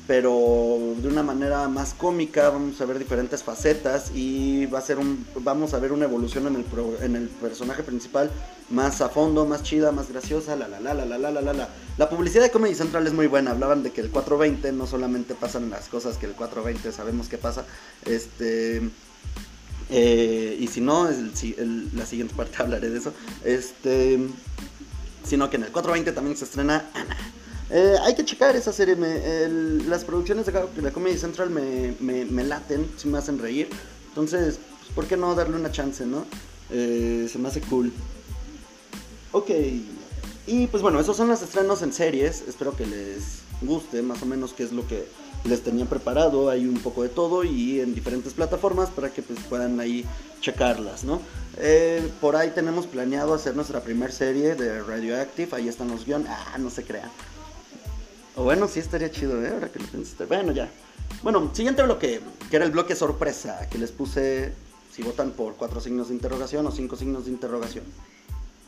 [0.09, 2.49] pero de una manera más cómica.
[2.49, 6.47] Vamos a ver diferentes facetas y va a ser un, vamos a ver una evolución
[6.47, 8.31] en el, pro- en el personaje principal
[8.71, 10.55] más a fondo, más chida, más graciosa.
[10.55, 12.09] La la la la la la la la la.
[12.09, 13.51] Publicidad de Comedy Central es muy buena.
[13.51, 17.37] Hablaban de que el 420 no solamente pasan las cosas que el 420 sabemos que
[17.37, 17.65] pasa.
[18.05, 18.81] Este
[19.91, 21.07] eh, y si no,
[21.93, 23.13] la siguiente parte hablaré de eso.
[23.45, 24.17] Este,
[25.23, 27.15] sino que en el 420 también se estrena Ana.
[27.71, 28.95] Eh, hay que checar esa serie.
[29.87, 33.69] las producciones de, de Comedy Central me, me, me laten, sí me hacen reír.
[34.07, 36.25] Entonces, pues, ¿por qué no darle una chance, no?
[36.71, 37.91] Eh, se me hace cool.
[39.31, 39.51] Ok.
[40.47, 42.43] Y pues bueno, esos son los estrenos en series.
[42.47, 45.07] Espero que les guste más o menos qué es lo que
[45.43, 49.39] les tenía preparado ahí un poco de todo y en diferentes plataformas para que pues
[49.47, 50.05] puedan ahí
[50.41, 51.21] checarlas, ¿no?
[51.57, 56.27] Eh, por ahí tenemos planeado hacer nuestra primera serie de Radioactive, ahí están los guiones,
[56.29, 57.09] ah, no se crean.
[58.39, 59.49] O bueno, sí estaría chido, ¿eh?
[59.49, 60.23] Ahora que lo pensaste.
[60.23, 60.69] Bueno, ya.
[61.23, 64.53] Bueno, siguiente bloque, que era el bloque sorpresa, que les puse
[64.93, 67.83] si votan por cuatro signos de interrogación o cinco signos de interrogación.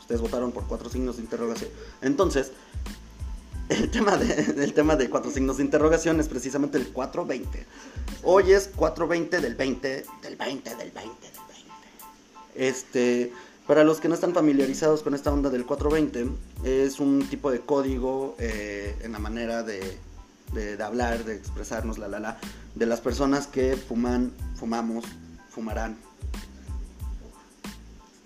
[0.01, 1.69] Ustedes votaron por cuatro signos de interrogación.
[2.01, 2.51] Entonces,
[3.69, 7.65] el tema de, tema de cuatro signos de interrogación es precisamente el 420.
[8.23, 9.87] Hoy es 420 del 20,
[10.21, 11.27] del 20, del 20, del 20.
[12.55, 13.31] Este,
[13.71, 16.29] para los que no están familiarizados con esta onda del 420,
[16.65, 19.97] es un tipo de código eh, en la manera de,
[20.83, 22.37] hablar, de expresarnos, la la la,
[22.75, 25.05] de las personas que fuman, fumamos,
[25.49, 25.95] fumarán,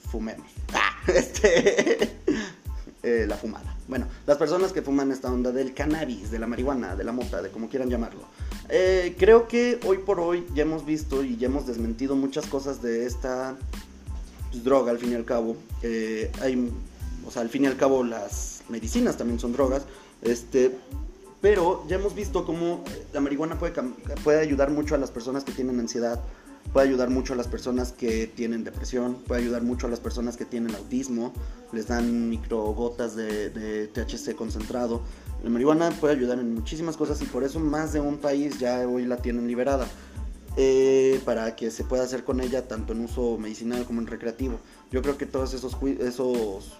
[0.09, 0.47] fumemos.
[0.73, 2.09] Ah, este,
[3.03, 3.77] eh, la fumada.
[3.87, 7.43] Bueno, las personas que fuman esta onda del cannabis, de la marihuana, de la mota,
[7.43, 8.21] de como quieran llamarlo.
[8.69, 12.81] Eh, creo que hoy por hoy ya hemos visto y ya hemos desmentido muchas cosas
[12.81, 13.55] de esta
[14.55, 15.57] pues, droga, al fin y al cabo.
[15.81, 16.71] Eh, hay,
[17.25, 19.83] o sea, al fin y al cabo las medicinas también son drogas.
[20.21, 20.71] Este,
[21.41, 23.73] pero ya hemos visto cómo la marihuana puede,
[24.23, 26.19] puede ayudar mucho a las personas que tienen ansiedad,
[26.73, 30.37] puede ayudar mucho a las personas que tienen depresión, puede ayudar mucho a las personas
[30.37, 31.33] que tienen autismo,
[31.71, 35.01] les dan microgotas de, de THC concentrado.
[35.43, 38.87] La marihuana puede ayudar en muchísimas cosas y por eso más de un país ya
[38.87, 39.85] hoy la tienen liberada.
[40.57, 44.59] Eh, para que se pueda hacer con ella tanto en uso medicinal como en recreativo.
[44.89, 46.77] Yo creo que todos esos, esos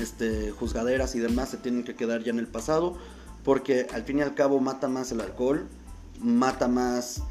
[0.00, 2.96] este, juzgaderas y demás se tienen que quedar ya en el pasado
[3.44, 5.66] porque al fin y al cabo mata más el alcohol,
[6.20, 7.22] mata más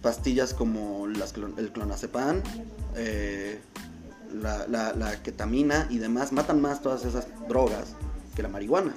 [0.00, 2.42] pastillas como las, el clonazepam,
[2.96, 3.60] eh,
[4.32, 7.94] la, la, ketamina y demás, matan más todas esas drogas
[8.34, 8.94] que la marihuana.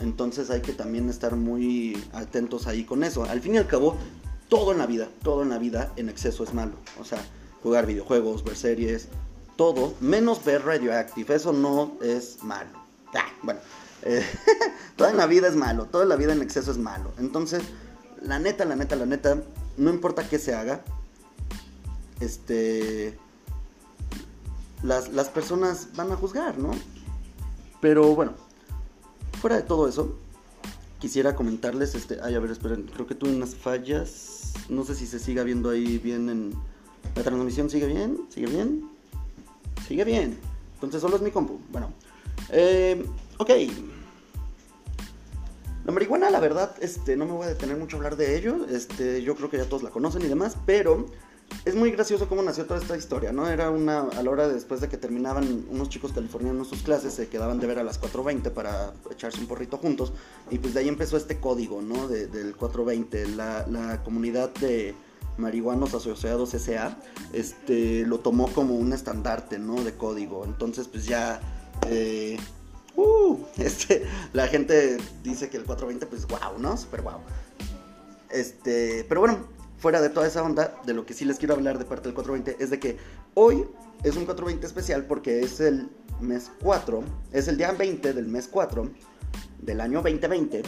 [0.00, 3.24] Entonces hay que también estar muy atentos ahí con eso.
[3.24, 3.96] Al fin y al cabo,
[4.48, 6.72] todo en la vida, todo en la vida en exceso es malo.
[7.00, 7.18] O sea,
[7.62, 9.08] jugar videojuegos, ver series,
[9.56, 12.70] todo, menos ver Radioactive, eso no es malo.
[13.14, 13.60] Ah, bueno,
[14.02, 14.24] eh,
[14.96, 17.12] toda la vida es malo, toda la vida en exceso es malo.
[17.18, 17.62] Entonces,
[18.22, 19.42] la neta, la neta, la neta,
[19.76, 20.82] no importa qué se haga,
[22.20, 23.18] este,
[24.82, 26.70] las, las personas van a juzgar, ¿no?
[27.80, 28.32] Pero bueno,
[29.40, 30.16] fuera de todo eso,
[30.98, 35.06] quisiera comentarles, este, ay, a ver, esperen, creo que tuve unas fallas, no sé si
[35.06, 36.52] se siga viendo ahí bien en,
[37.14, 38.88] la transmisión sigue bien, sigue bien,
[39.86, 40.38] sigue bien,
[40.74, 41.92] entonces solo es mi compu, bueno,
[42.50, 43.04] eh,
[43.38, 43.50] ok,
[45.88, 48.66] la marihuana, la verdad, este, no me voy a detener mucho a hablar de ello.
[48.68, 51.06] Este, yo creo que ya todos la conocen y demás, pero
[51.64, 53.48] es muy gracioso cómo nació toda esta historia, ¿no?
[53.48, 57.28] Era una, a la hora después de que terminaban unos chicos californianos sus clases, se
[57.28, 60.12] quedaban de ver a las 4.20 para echarse un porrito juntos,
[60.50, 62.08] y pues de ahí empezó este código, ¿no?
[62.08, 64.94] del 4.20, la, la comunidad de
[65.36, 66.98] marihuanos asociados SA,
[67.32, 69.82] este, lo tomó como un estandarte, ¿no?
[69.82, 71.40] De código, entonces pues ya...
[71.86, 72.38] Eh,
[72.96, 76.76] uh, este, la gente dice que el 420, pues wow, ¿no?
[76.76, 77.20] Super wow.
[78.30, 81.78] Este, pero bueno, fuera de toda esa onda, de lo que sí les quiero hablar
[81.78, 82.98] de parte del 420 es de que
[83.34, 83.64] hoy
[84.02, 85.88] es un 420 especial porque es el
[86.20, 88.90] mes 4, es el día 20 del mes 4
[89.62, 90.62] del año 2020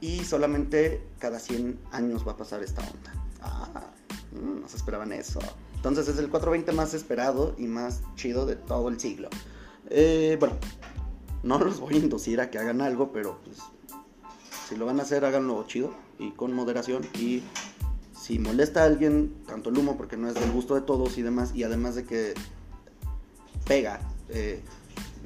[0.00, 3.12] y solamente cada 100 años va a pasar esta onda.
[3.40, 3.92] Ah,
[4.32, 5.38] mm, no se esperaban eso.
[5.76, 9.28] Entonces es el 420 más esperado y más chido de todo el siglo.
[9.90, 10.56] Eh, bueno,
[11.44, 13.58] no los voy a inducir a que hagan algo, pero pues
[14.68, 17.02] si lo van a hacer, háganlo chido y con moderación.
[17.14, 17.42] Y
[18.22, 21.22] si molesta a alguien, tanto el humo, porque no es del gusto de todos y
[21.22, 22.34] demás, y además de que
[23.66, 24.60] pega, eh,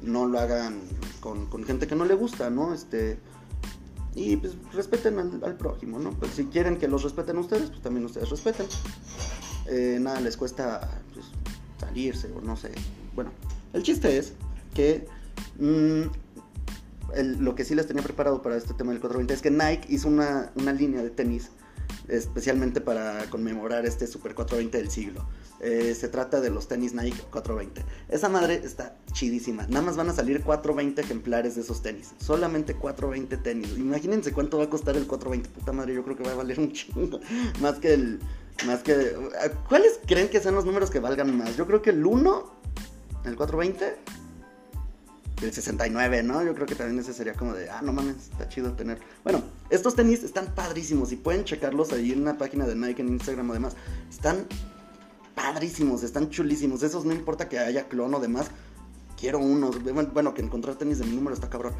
[0.01, 0.79] no lo hagan
[1.19, 2.73] con, gente que no le gusta, ¿no?
[2.73, 3.19] Este,
[4.15, 6.11] y pues respeten al, prójimo, ¿no?
[6.11, 8.65] Pues si quieren que los respeten ustedes, pues también ustedes respeten.
[9.67, 11.27] Eh, nada les cuesta pues,
[11.79, 12.71] salirse o no sé.
[13.13, 13.31] Bueno,
[13.73, 14.33] el chiste es
[14.73, 15.07] que
[15.59, 16.03] Mm,
[17.39, 20.07] lo que sí les tenía preparado para este tema del 420 es que Nike hizo
[20.07, 21.49] una, línea de tenis
[22.07, 25.27] especialmente para conmemorar este Super 420 del siglo.
[25.59, 27.83] Eh, se trata de los tenis Nike 420.
[28.09, 29.65] Esa madre está chidísima.
[29.67, 32.13] Nada más van a salir 420 ejemplares de esos tenis.
[32.19, 33.77] Solamente 420 tenis.
[33.77, 35.49] Imagínense cuánto va a costar el 420.
[35.49, 37.19] Puta madre, yo creo que va a valer un chingo.
[37.61, 38.19] Más que el...
[38.65, 39.15] Más que...
[39.69, 41.55] ¿Cuáles creen que sean los números que valgan más?
[41.57, 42.51] Yo creo que el 1,
[43.25, 43.95] el 420
[45.41, 46.43] el 69, ¿no?
[46.43, 48.99] Yo creo que también ese sería como de, ah, no mames, está chido tener.
[49.23, 53.09] Bueno, estos tenis están padrísimos y pueden checarlos ahí en una página de Nike en
[53.09, 53.75] Instagram o demás.
[54.09, 54.47] Están
[55.35, 56.81] padrísimos, están chulísimos.
[56.81, 58.47] Esos no importa que haya clon o demás.
[59.19, 59.81] Quiero unos.
[59.83, 61.73] Bueno, que encontrar tenis de mi número está cabrón.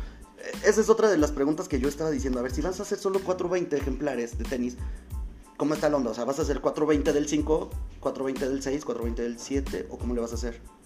[0.63, 2.39] esa es otra de las preguntas que yo estaba diciendo.
[2.39, 4.77] A ver, si vas a hacer solo 420 ejemplares de tenis,
[5.57, 6.11] ¿cómo está la onda?
[6.11, 9.87] O sea, ¿vas a hacer 420 del 5, 420 del 6, 420 del 7?
[9.89, 10.76] ¿O cómo le vas a hacer?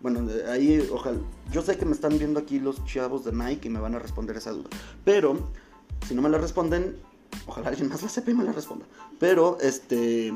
[0.00, 1.18] Bueno, ahí, ojalá.
[1.52, 3.98] Yo sé que me están viendo aquí los chavos de Nike y me van a
[3.98, 4.70] responder esa duda.
[5.04, 5.50] Pero,
[6.06, 6.96] si no me la responden,
[7.46, 8.86] ojalá alguien más la sepa y me la responda.
[9.18, 10.32] Pero, este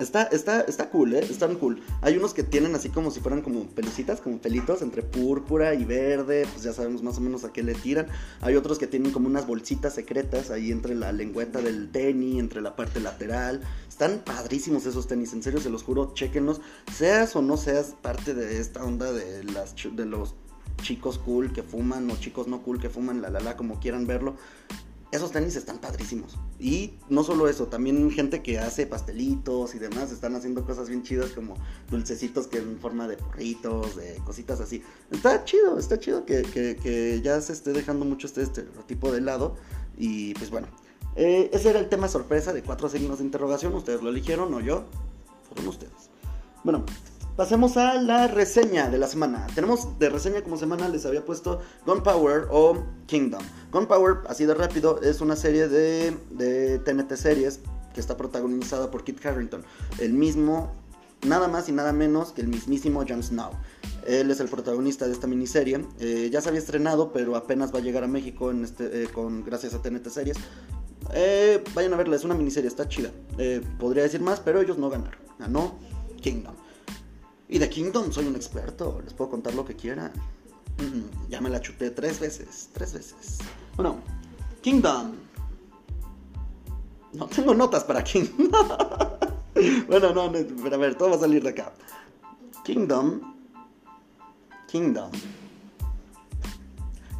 [0.00, 1.26] Está, está, está cool, ¿eh?
[1.28, 1.82] Están cool.
[2.02, 5.84] Hay unos que tienen así como si fueran como pelucitas, como pelitos entre púrpura y
[5.84, 8.06] verde, pues ya sabemos más o menos a qué le tiran.
[8.40, 12.60] Hay otros que tienen como unas bolsitas secretas ahí entre la lengüeta del tenis, entre
[12.60, 13.60] la parte lateral.
[13.88, 16.60] Están padrísimos esos tenis, en serio se los juro, chequenlos.
[16.96, 20.36] Seas o no seas parte de esta onda de, las, de los
[20.80, 24.06] chicos cool que fuman o chicos no cool que fuman, la la la, como quieran
[24.06, 24.36] verlo
[25.10, 26.38] esos tenis están padrísimos.
[26.58, 31.02] Y no solo eso, también gente que hace pastelitos y demás, están haciendo cosas bien
[31.02, 31.54] chidas como
[31.90, 34.82] dulcecitos que en forma de porritos, de cositas así.
[35.10, 39.56] Está chido, está chido que, ya se esté dejando mucho este estereotipo de lado.
[39.96, 40.68] Y pues bueno,
[41.16, 43.74] eh, ese era el tema sorpresa de cuatro signos de interrogación.
[43.74, 44.84] Ustedes lo eligieron, o yo.
[45.48, 46.10] Fueron ustedes.
[46.64, 46.84] Bueno,
[47.38, 49.46] Pasemos a la reseña de la semana.
[49.54, 53.40] Tenemos de reseña como semana, les había puesto Gunpowder o Kingdom.
[53.70, 57.60] Gunpowder, así de rápido, es una serie de, de TNT series
[57.94, 59.62] que está protagonizada por Kit Harington.
[60.00, 60.72] El mismo,
[61.28, 63.52] nada más y nada menos que el mismísimo Jon Snow.
[64.04, 65.86] Él es el protagonista de esta miniserie.
[66.00, 69.06] Eh, ya se había estrenado, pero apenas va a llegar a México en este, eh,
[69.14, 70.38] con, gracias a TNT Series.
[71.14, 73.12] Eh, vayan a verla, es una miniserie, está chida.
[73.78, 75.20] podría decir más, pero ellos no ganaron.
[75.38, 75.78] Ganó
[76.20, 76.56] Kingdom.
[77.48, 80.12] Y de Kingdom soy un experto, les puedo contar lo que quieran.
[81.28, 83.38] ya me la chuté tres veces, tres veces.
[83.74, 83.96] Bueno,
[84.60, 85.12] Kingdom.
[87.14, 88.50] No tengo notas para Kingdom.
[89.88, 91.72] bueno, no, pero a ver, todo va a salir de acá.
[92.64, 93.34] Kingdom.
[94.66, 95.10] Kingdom.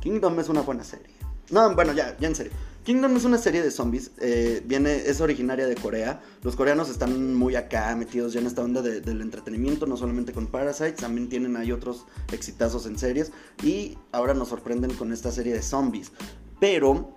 [0.03, 1.15] Kingdom es una buena serie.
[1.51, 2.53] No, bueno, ya, ya en serio.
[2.89, 6.23] Kingdom es una serie de zombies, eh, viene, es originaria de Corea.
[6.43, 10.47] Los coreanos están muy acá metidos ya en esta onda del entretenimiento, no solamente con
[10.47, 13.31] Parasites, también tienen ahí otros exitazos en series.
[13.63, 16.13] Y ahora nos sorprenden con esta serie de zombies.
[16.61, 17.15] Pero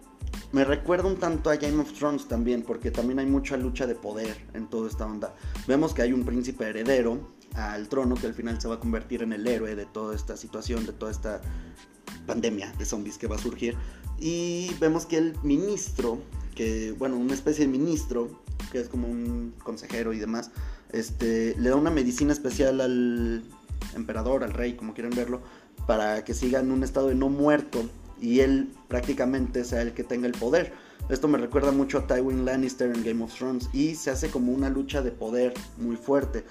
[0.52, 3.96] me recuerda un tanto a Game of Thrones también, porque también hay mucha lucha de
[3.96, 5.34] poder en toda esta onda.
[5.70, 9.24] Vemos que hay un príncipe heredero al trono que al final se va a convertir
[9.24, 11.42] en el héroe de toda esta situación, de toda esta
[12.28, 13.78] pandemia de zombies que va a surgir.
[14.22, 16.20] Y vemos que el ministro,
[16.54, 18.30] que bueno, una especie de ministro,
[18.72, 20.52] que es como un consejero y demás,
[20.92, 23.44] este, le da una medicina especial al
[23.96, 25.42] emperador, al rey, como quieran verlo,
[25.88, 27.84] para que siga en un estado de no muerto
[28.22, 30.72] y él prácticamente sea el que tenga el poder.
[31.10, 34.54] Esto me recuerda mucho a Tywin Lannister en Game of Thrones y se hace como
[34.54, 36.46] una lucha de poder muy fuerte.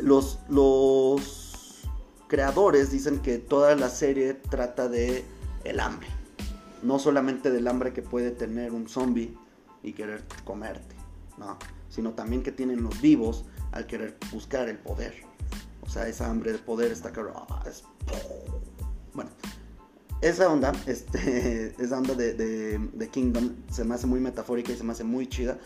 [0.00, 1.82] Los, los
[2.26, 5.24] creadores dicen que toda la serie trata de
[5.62, 6.08] el hambre
[6.82, 9.36] no solamente del hambre que puede tener un zombie
[9.82, 10.94] y querer comerte,
[11.38, 15.14] no, sino también que tienen los vivos al querer buscar el poder.
[15.80, 17.32] O sea, esa hambre de poder está claro.
[17.48, 17.64] Ah,
[19.14, 19.30] bueno,
[20.20, 22.34] esa onda, este, esa onda de,
[22.78, 25.58] de, Kingdom se me hace muy metafórica y se me hace muy chida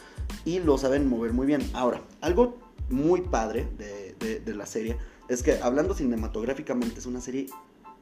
[0.44, 1.68] y lo saben mover muy bien.
[1.74, 4.96] Ahora, algo muy padre de, de la serie
[5.28, 7.46] es que hablando cinematográficamente es una serie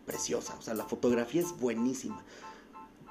[0.05, 2.22] preciosa, o sea, la fotografía es buenísima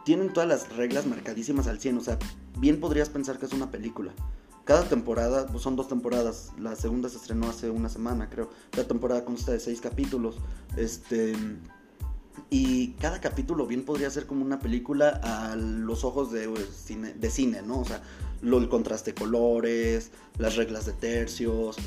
[0.03, 1.97] tienen todas las reglas marcadísimas al 100.
[1.97, 2.17] O sea,
[2.59, 4.13] bien podrías pensar que es una película.
[4.65, 6.51] Cada temporada, pues son dos temporadas.
[6.57, 8.49] La segunda se estrenó hace una semana, creo.
[8.71, 10.37] Cada temporada consta de seis capítulos.
[10.77, 11.33] Este.
[12.49, 17.13] Y cada capítulo bien podría ser como una película a los ojos de, pues, cine,
[17.13, 17.79] de cine, ¿no?
[17.79, 18.01] O sea,
[18.41, 21.77] el contraste de colores, las reglas de tercios,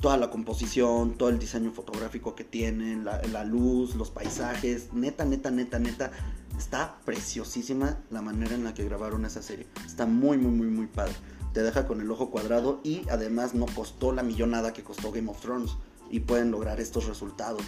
[0.00, 5.24] toda la composición, todo el diseño fotográfico que tienen, la, la, luz, los paisajes, neta,
[5.24, 6.12] neta, neta, neta,
[6.56, 9.66] está preciosísima la manera en la que grabaron esa serie.
[9.84, 11.14] Está muy, muy, muy, muy padre.
[11.52, 15.30] Te deja con el ojo cuadrado y además no costó la millonada que costó Game
[15.30, 15.72] of Thrones
[16.10, 17.62] y pueden lograr estos resultados.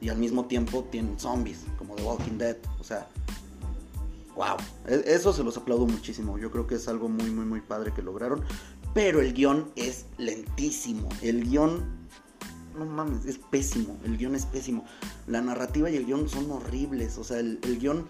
[0.00, 2.56] Y al mismo tiempo tienen zombies, como The Walking Dead.
[2.78, 3.08] O sea,
[4.36, 4.56] wow.
[4.86, 6.38] E, eso se los aplaudo muchísimo.
[6.38, 8.42] Yo creo que es algo muy, muy, muy padre que lograron.
[8.96, 11.10] Pero el guion es lentísimo.
[11.20, 11.84] El guion,
[12.78, 13.98] no mames, es pésimo.
[14.06, 14.86] El guion es pésimo.
[15.26, 17.18] La narrativa y el guion son horribles.
[17.18, 18.08] O sea, el, guion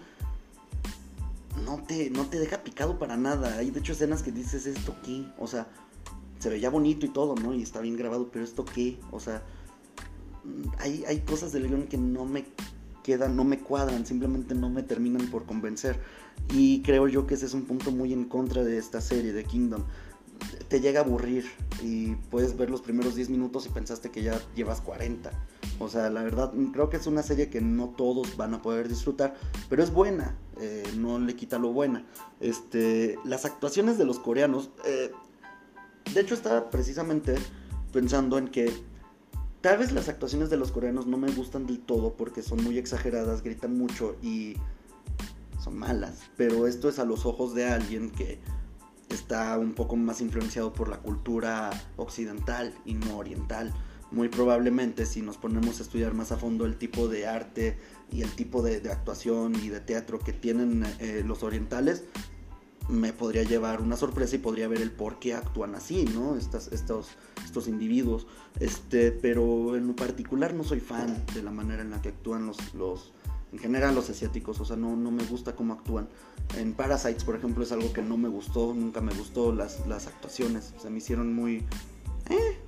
[1.65, 3.57] no te, no te deja picado para nada.
[3.57, 5.25] Hay de hecho escenas que dices, ¿esto qué?
[5.37, 5.67] O sea,
[6.39, 7.53] se veía bonito y todo, ¿no?
[7.53, 8.97] Y está bien grabado, pero ¿esto qué?
[9.11, 9.43] O sea,
[10.79, 12.45] hay, hay cosas del guion que no me
[13.03, 15.99] quedan, no me cuadran, simplemente no me terminan por convencer.
[16.53, 19.43] Y creo yo que ese es un punto muy en contra de esta serie, de
[19.43, 19.83] Kingdom
[20.67, 21.45] te llega a aburrir
[21.81, 25.31] y puedes ver los primeros 10 minutos y pensaste que ya llevas 40.
[25.79, 28.87] O sea, la verdad, creo que es una serie que no todos van a poder
[28.87, 29.35] disfrutar,
[29.69, 32.05] pero es buena, eh, no le quita lo buena.
[32.39, 35.11] Este, las actuaciones de los coreanos, eh,
[36.13, 37.35] de hecho estaba precisamente
[37.93, 38.73] pensando en que
[39.61, 42.77] tal vez las actuaciones de los coreanos no me gustan del todo porque son muy
[42.77, 44.55] exageradas, gritan mucho y
[45.63, 48.39] son malas, pero esto es a los ojos de alguien que
[49.09, 53.73] está un poco más influenciado por la cultura occidental y no oriental
[54.11, 57.77] muy probablemente si nos ponemos a estudiar más a fondo el tipo de arte
[58.11, 62.03] y el tipo de, actuación y de teatro que tienen eh, los orientales,
[62.87, 66.37] me podría llevar una sorpresa y podría ver el por qué actúan así, ¿no?
[66.37, 68.27] estos, estos individuos.
[68.61, 72.45] Este, pero en lo particular no soy fan de la manera en la que actúan
[72.45, 73.11] los, los
[73.51, 76.07] en general los asiáticos, o sea, no, no me gusta cómo actúan.
[76.57, 80.07] En Parasites, por ejemplo, es algo que no me gustó, nunca me gustó las, las
[80.07, 81.63] actuaciones, o sea, me hicieron muy...
[82.29, 82.59] Eh,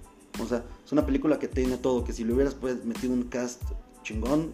[0.41, 3.23] o sea, es una película que tiene todo, que si le hubieras pues, metido un
[3.23, 3.61] cast
[4.03, 4.53] chingón,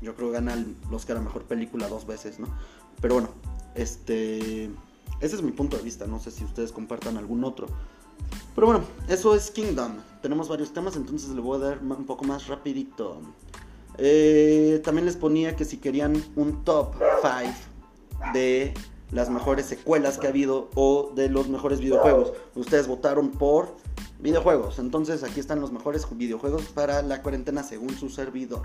[0.00, 2.48] yo creo que gana el Oscar a Mejor Película dos veces, ¿no?
[3.00, 3.30] Pero bueno,
[3.74, 4.70] este...
[5.20, 7.68] Ese es mi punto de vista, no sé si ustedes compartan algún otro.
[8.56, 9.98] Pero bueno, eso es Kingdom.
[10.20, 13.20] Tenemos varios temas, entonces le voy a dar un poco más rapidito.
[13.98, 18.74] Eh, también les ponía que si querían un top 5 de
[19.10, 22.32] las mejores secuelas que ha habido o de los mejores videojuegos.
[22.54, 23.76] Ustedes votaron por
[24.20, 24.78] videojuegos.
[24.78, 28.62] Entonces aquí están los mejores videojuegos para la cuarentena según su servidor.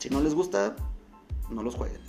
[0.00, 0.74] Si no les gusta,
[1.50, 2.00] no los jueguen.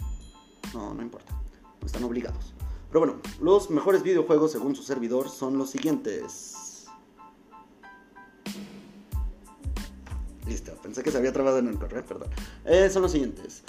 [0.73, 1.33] No, no importa.
[1.79, 2.53] No están obligados.
[2.89, 6.54] Pero bueno, los mejores videojuegos según su servidor son los siguientes.
[10.47, 12.29] Listo, pensé que se había trabado en el correo, perdón.
[12.65, 13.63] Eh, son los siguientes.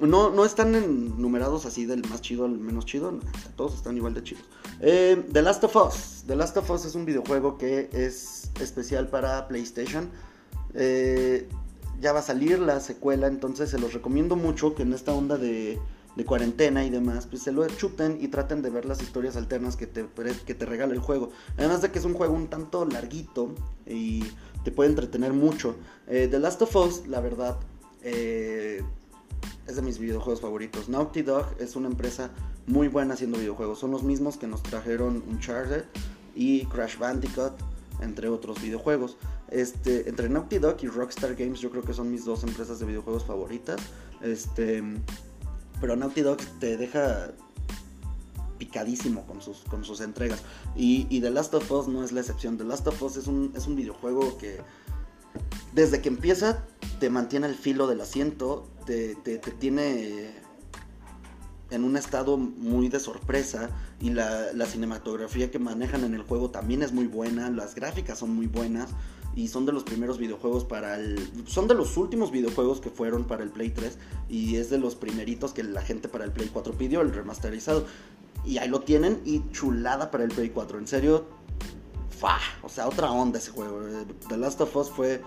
[0.00, 3.18] No, no están numerados así del más chido al menos chido.
[3.56, 4.44] todos están igual de chidos.
[4.80, 6.24] Eh, The Last of Us.
[6.26, 10.10] The Last of Us es un videojuego que es especial para PlayStation.
[10.74, 11.48] Eh,
[12.00, 15.36] ya va a salir la secuela, entonces se los recomiendo mucho que en esta onda
[15.36, 15.78] de,
[16.24, 19.86] cuarentena y demás, pues se lo chuten y traten de ver las historias alternas que
[19.86, 20.06] te,
[20.46, 21.30] que te regala el juego.
[21.56, 23.54] Además de que es un juego un tanto larguito
[23.86, 24.24] y
[24.64, 25.76] te puede entretener mucho.
[26.06, 27.58] Eh, The Last of Us, la verdad,
[28.02, 30.88] es de mis videojuegos favoritos.
[30.88, 32.30] Naughty Dog es una empresa
[32.66, 33.78] muy buena haciendo videojuegos.
[33.78, 35.84] Son los mismos que nos trajeron Uncharted
[36.34, 37.52] y Crash Bandicoot,
[38.00, 39.16] entre otros videojuegos.
[39.48, 42.86] Este, entre Naughty Dog y Rockstar Games yo creo que son mis dos empresas de
[42.86, 43.80] videojuegos favoritas.
[44.22, 44.82] Este,
[45.80, 47.32] pero Naughty Dog te deja
[48.58, 50.42] picadísimo con sus, con sus entregas.
[50.76, 52.58] Y, y, The Last of Us no es la excepción.
[52.58, 54.60] The Last of Us es un, es un videojuego que
[55.72, 56.64] desde que empieza
[56.98, 59.14] te mantiene el filo del asiento, te,
[59.58, 60.34] tiene
[61.70, 63.70] en un estado muy de sorpresa
[64.00, 68.34] y la, cinematografía que manejan en el juego también es muy buena, las gráficas son
[68.34, 68.90] muy buenas
[69.34, 71.28] y son de los primeros videojuegos para el...
[71.46, 73.96] Son de los últimos videojuegos que fueron para el Play 3
[74.28, 77.86] y es de los primeritos que la gente para el Play 4 pidió, el remasterizado.
[78.44, 81.26] Y ahí lo tienen y chulada para el Play 4, en serio,
[82.10, 83.80] fa, o sea, otra onda ese juego.
[84.28, 85.22] The Last of Us fue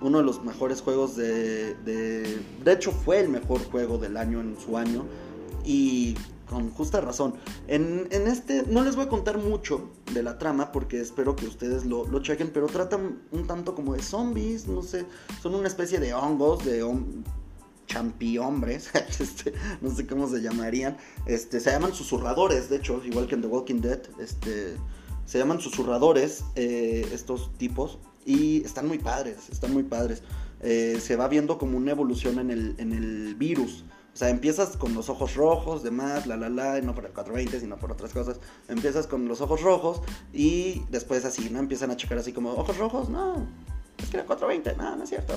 [0.00, 2.40] uno de los mejores juegos de, de...
[2.64, 5.04] De hecho fue el mejor juego del año en su año.
[5.64, 6.16] Y
[6.48, 7.34] con justa razón.
[7.68, 11.46] En, en, este no les voy a contar mucho de la trama porque espero que
[11.46, 15.06] ustedes lo, lo chequen, pero tratan un tanto como de zombies, no sé,
[15.42, 16.82] son una especie de hongos, de
[17.86, 18.90] champi hombres,
[19.20, 23.42] este, no sé cómo se llamarían, este, se llaman susurradores, de hecho, igual que en
[23.42, 24.76] The Walking Dead, este,
[25.26, 30.22] se llaman susurradores eh, estos tipos y están muy padres, están muy padres.
[30.60, 33.84] Eh, se va viendo como una evolución en el, en el virus.
[34.12, 37.60] O sea, empiezas con los ojos rojos, demás, la la la, no por el 420,
[37.60, 38.38] sino por otras cosas.
[38.68, 40.02] Empiezas con los ojos rojos
[40.32, 41.58] y después así, ¿no?
[41.58, 43.46] Empiezan a checar así como, ojos rojos, no,
[43.98, 45.34] es que era 420, no, no es cierto.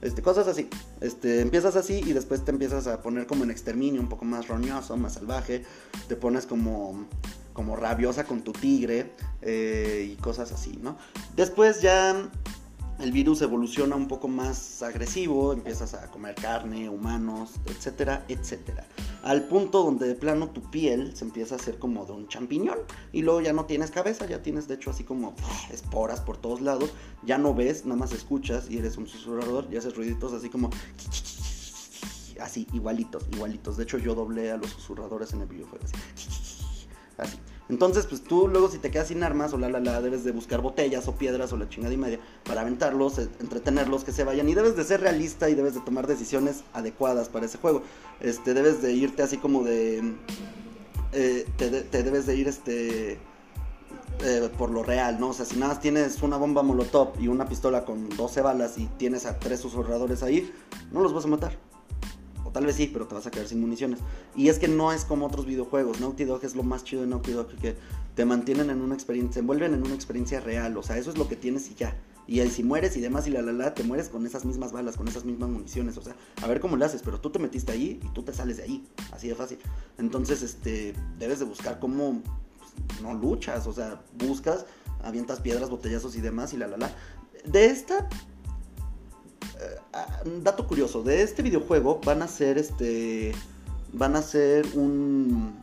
[0.00, 0.68] Este, cosas así.
[1.00, 4.48] Este, empiezas así y después te empiezas a poner como en exterminio, un poco más
[4.48, 5.64] roñoso, más salvaje.
[6.08, 7.06] Te pones como
[7.54, 10.98] como rabiosa con tu tigre eh, y cosas así, ¿no?
[11.36, 12.28] Después ya
[13.00, 18.86] el virus evoluciona un poco más agresivo, empiezas a comer carne, humanos, etcétera, etcétera.
[19.22, 22.78] Al punto donde de plano tu piel se empieza a hacer como de un champiñón
[23.12, 25.34] y luego ya no tienes cabeza, ya tienes de hecho así como
[25.72, 26.90] esporas por todos lados,
[27.24, 30.70] ya no ves, nada más escuchas y eres un susurrador y haces ruiditos así como
[32.40, 33.76] así, igualitos, igualitos.
[33.76, 35.96] De hecho yo doblé a los susurradores en el videojuego así.
[37.16, 37.38] Así.
[37.68, 40.32] Entonces, pues tú luego si te quedas sin armas o la la la, debes de
[40.32, 44.24] buscar botellas o piedras o la chingada y media para aventarlos, eh, entretenerlos, que se
[44.24, 44.48] vayan.
[44.48, 47.82] Y debes de ser realista y debes de tomar decisiones adecuadas para ese juego.
[48.20, 50.14] Este, debes de irte así como de...
[51.12, 51.70] Eh, te,
[52.02, 53.18] debes de ir este...
[54.20, 55.28] eh, por lo real, ¿no?
[55.28, 58.76] O sea, si nada más tienes una bomba molotov y una pistola con 12 balas
[58.78, 60.52] y tienes a tres susurradores ahí,
[60.92, 61.73] no los vas a matar.
[62.54, 63.98] Tal vez sí, pero te vas a quedar sin municiones.
[64.36, 66.00] Y es que no es como otros videojuegos.
[66.00, 67.74] Naughty Dog es lo más chido de Naughty Dog que
[68.14, 70.76] te mantienen en una experiencia, te envuelven en una experiencia real.
[70.76, 71.96] O sea, eso es lo que tienes y ya.
[72.28, 74.96] Y si mueres y demás y la la la, te mueres con esas mismas balas,
[74.96, 75.96] con esas mismas municiones.
[75.96, 78.32] O sea, a ver cómo lo haces, pero tú te metiste ahí y tú te
[78.32, 78.86] sales de ahí.
[79.10, 79.58] Así de fácil.
[79.98, 82.22] Entonces, este, debes de buscar cómo
[82.56, 83.66] pues, no luchas.
[83.66, 84.64] O sea, buscas,
[85.02, 86.90] avientas piedras, botellazos y demás y la la la.
[87.46, 88.08] De esta
[90.42, 93.32] dato curioso, de este videojuego van a ser este
[93.92, 95.54] van a ser un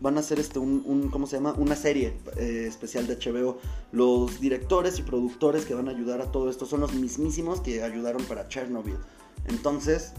[0.00, 1.54] van a hacer este un, ¿cómo se llama?
[1.56, 3.58] una serie eh, especial de HBO.
[3.92, 7.82] Los directores y productores que van a ayudar a todo esto son los mismísimos que
[7.82, 8.98] ayudaron para Chernobyl.
[9.46, 10.12] Entonces,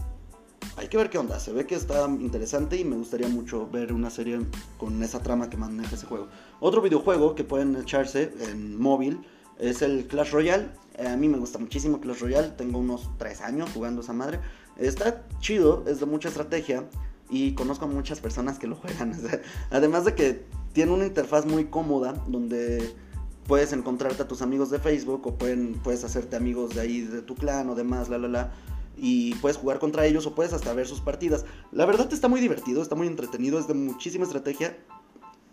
[0.76, 1.38] hay que ver qué onda.
[1.38, 4.40] Se ve que está interesante y me gustaría mucho ver una serie
[4.78, 6.28] con esa trama que maneja ese juego.
[6.60, 9.20] Otro videojuego que pueden echarse en móvil
[9.58, 10.68] es el Clash Royale.
[10.98, 12.48] a mí me gusta muchísimo Clash Royale.
[12.50, 14.40] Tengo unos 3 años jugando esa madre.
[14.76, 16.84] Está chido, es de mucha estrategia
[17.30, 19.18] y conozco a muchas personas que lo juegan.
[19.70, 22.94] además de que tiene una interfaz muy cómoda donde
[23.46, 27.22] puedes encontrarte a tus amigos de Facebook o pueden, puedes hacerte amigos de ahí de
[27.22, 28.52] tu clan o demás, la la la.
[29.00, 31.44] Y puedes jugar contra ellos o puedes hasta ver sus partidas.
[31.70, 34.76] La verdad está muy divertido, está muy entretenido, es de muchísima estrategia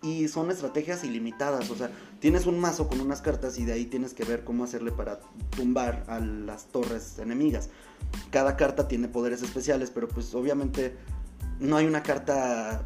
[0.06, 1.72] y son estrategias ilimitadas.
[1.72, 1.90] O sea,
[2.20, 5.20] tienes un mazo con unas cartas y de ahí tienes que ver cómo hacerle para
[5.56, 7.70] tumbar a las torres enemigas.
[8.30, 10.96] Cada carta tiene poderes especiales, pero pues obviamente
[11.60, 12.86] no hay una carta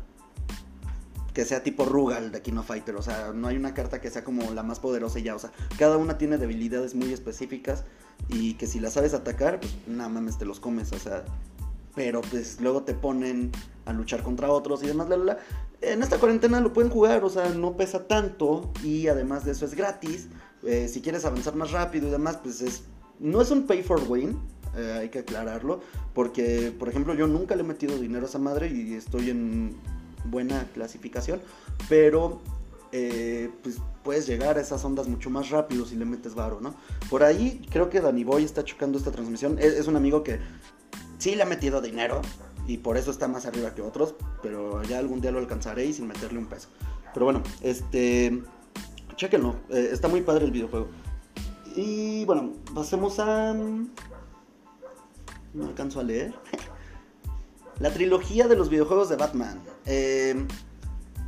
[1.34, 4.24] que sea tipo Rugal de Kino Fighter, o sea, no hay una carta que sea
[4.24, 7.84] como la más poderosa y ya, o sea, cada una tiene debilidades muy específicas
[8.30, 11.24] y que si la sabes atacar, pues nada mames, te los comes, o sea,
[11.96, 13.52] pero pues luego te ponen
[13.86, 15.38] a luchar contra otros y demás, la, la,
[15.82, 19.66] En esta cuarentena lo pueden jugar, o sea, no pesa tanto y además de eso
[19.66, 20.28] es gratis.
[20.64, 22.84] Eh, si quieres avanzar más rápido y demás, pues es
[23.20, 24.40] no es un pay for win,
[24.76, 25.82] eh, hay que aclararlo,
[26.14, 29.76] porque por ejemplo yo nunca le he metido dinero a esa madre y estoy en
[30.26, 31.42] buena clasificación,
[31.88, 32.42] pero
[32.92, 36.76] eh, pues puedes llegar a esas ondas mucho más rápido si le metes varo, ¿no?
[37.10, 40.40] Por ahí creo que Danny Boy está chocando esta transmisión, es, un amigo que
[41.18, 42.22] sí le ha metido dinero
[42.70, 44.14] y por eso está más arriba que otros,
[44.44, 46.68] pero ya algún día lo alcanzaré y sin meterle un peso.
[47.16, 48.44] Pero bueno, este,
[49.16, 50.88] chequenlo, eh, está muy padre el videojuego.
[51.76, 53.90] Y bueno, pasemos a no
[55.66, 56.36] alcanzo a leer.
[57.80, 59.60] La trilogía de los videojuegos de Batman.
[59.88, 60.46] Eh,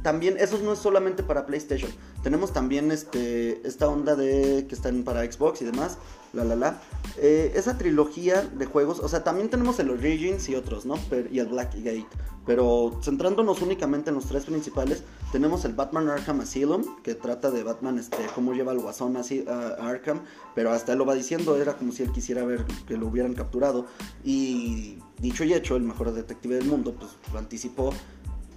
[0.03, 1.91] también, eso no es solamente para PlayStation.
[2.23, 5.97] Tenemos también este, esta onda de que están para Xbox y demás.
[6.33, 6.81] La la la.
[7.17, 10.95] Eh, esa trilogía de juegos, o sea, también tenemos el Origins y otros, ¿no?
[11.29, 12.07] y el Blackgate.
[12.45, 17.63] Pero centrándonos únicamente en los tres principales, tenemos el Batman Arkham Asylum, que trata de
[17.63, 20.21] Batman, este, cómo lleva el guasón a Arkham,
[20.55, 23.33] pero hasta él lo va diciendo, era como si él quisiera ver que lo hubieran
[23.33, 23.85] capturado.
[24.23, 27.93] Y dicho y hecho, el mejor detective del mundo, pues lo anticipó,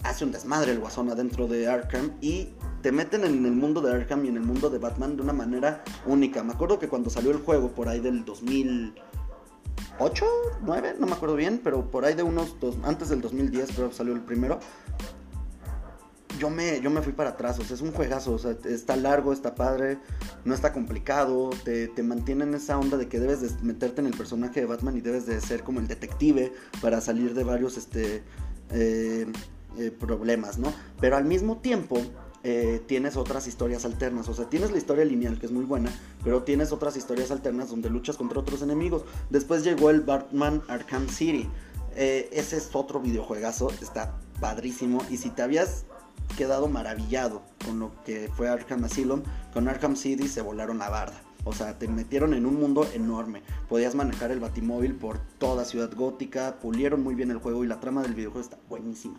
[0.04, 2.50] hace un desmadre el guasón adentro de Arkham y
[2.82, 5.32] te meten en el mundo de Arkham y en el mundo de Batman de una
[5.32, 6.42] manera única.
[6.42, 8.94] Me acuerdo que cuando salió el juego por ahí del 2000
[9.98, 10.26] 8,
[10.62, 13.88] 9, no me acuerdo bien, pero por ahí de unos dos, antes del 2010 creo
[13.90, 14.58] que salió el primero.
[16.38, 18.96] Yo me, yo me fui para atrás, o sea, es un juegazo, o sea, está
[18.96, 19.98] largo, está padre,
[20.44, 24.08] no está complicado, te, te mantiene en esa onda de que debes de meterte en
[24.08, 26.52] el personaje de Batman y debes de ser como el detective
[26.82, 28.24] para salir de varios este,
[28.70, 29.26] eh,
[29.78, 30.72] eh, problemas, ¿no?
[31.00, 32.00] Pero al mismo tiempo
[32.46, 34.28] eh, tienes otras historias alternas.
[34.28, 35.90] O sea, tienes la historia lineal, que es muy buena,
[36.22, 39.04] pero tienes otras historias alternas donde luchas contra otros enemigos.
[39.30, 41.48] Después llegó el Batman Arkham City.
[41.96, 45.02] Eh, ese es otro videojuegazo, está padrísimo.
[45.08, 45.86] Y si te habías
[46.36, 49.22] quedado maravillado con lo que fue Arkham Asylum,
[49.54, 51.22] con Arkham City se volaron la barda.
[51.44, 53.42] O sea, te metieron en un mundo enorme.
[53.70, 57.80] Podías manejar el batimóvil por toda Ciudad Gótica, pulieron muy bien el juego y la
[57.80, 59.18] trama del videojuego está buenísima.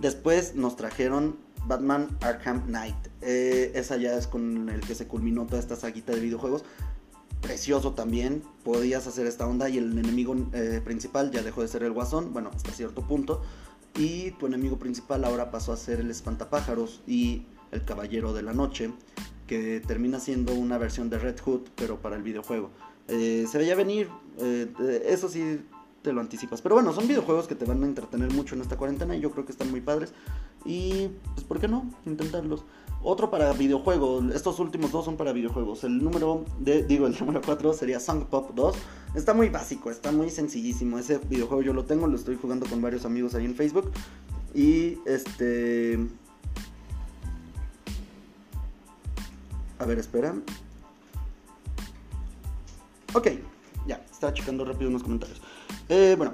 [0.00, 1.36] Después nos trajeron
[1.66, 2.96] Batman Arkham Knight.
[3.20, 6.64] Eh, esa ya es con el que se culminó toda esta saguita de videojuegos.
[7.42, 11.82] Precioso también, podías hacer esta onda y el enemigo eh, principal ya dejó de ser
[11.82, 13.42] el guasón, bueno, hasta cierto punto.
[13.94, 18.52] Y tu enemigo principal ahora pasó a ser el espantapájaros y el caballero de la
[18.52, 18.92] noche,
[19.46, 22.70] que termina siendo una versión de Red Hood, pero para el videojuego.
[23.08, 24.08] Eh, se veía venir,
[25.04, 25.60] eso sí
[26.02, 26.62] te lo anticipas.
[26.62, 29.30] Pero bueno, son videojuegos que te van a entretener mucho en esta cuarentena y yo
[29.30, 30.12] creo que están muy padres.
[30.64, 31.90] Y pues, ¿por qué no?
[32.06, 32.64] Intentarlos.
[33.02, 35.84] Otro para videojuegos, estos últimos dos son para videojuegos.
[35.84, 38.74] El número, de, digo, el número 4 sería Song Pop 2.
[39.14, 40.98] Está muy básico, está muy sencillísimo.
[40.98, 43.90] Ese videojuego yo lo tengo, lo estoy jugando con varios amigos ahí en Facebook.
[44.54, 45.98] Y este...
[49.78, 50.34] A ver, espera.
[53.14, 53.28] Ok,
[53.86, 55.40] ya, estaba checando rápido unos comentarios.
[55.88, 56.32] Eh, bueno,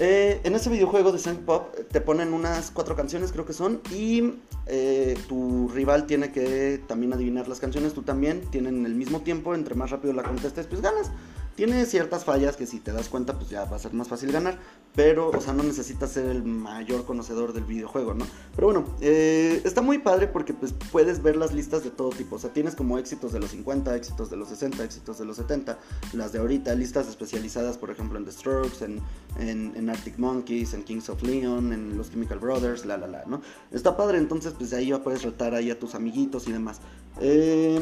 [0.00, 3.80] eh, en ese videojuego de Sync Pop te ponen unas cuatro canciones, creo que son,
[3.92, 4.34] y
[4.66, 9.54] eh, tu rival tiene que también adivinar las canciones, tú también, tienen el mismo tiempo,
[9.54, 11.12] entre más rápido la contestes, pues ganas.
[11.56, 14.32] Tiene ciertas fallas que si te das cuenta, pues ya va a ser más fácil
[14.32, 14.58] ganar.
[14.96, 18.26] Pero, o sea, no necesitas ser el mayor conocedor del videojuego, ¿no?
[18.54, 22.36] Pero bueno, eh, está muy padre porque pues puedes ver las listas de todo tipo.
[22.36, 25.36] O sea, tienes como éxitos de los 50, éxitos de los 60, éxitos de los
[25.36, 25.78] 70,
[26.12, 29.00] las de ahorita, listas especializadas, por ejemplo, en The Strokes, en,
[29.38, 33.42] en, Arctic Monkeys, en Kings of Leon, en los Chemical Brothers, la, la, la, ¿no?
[33.72, 36.80] Está padre, entonces pues de ahí ya puedes retar ahí a tus amiguitos y demás.
[37.20, 37.80] Eh,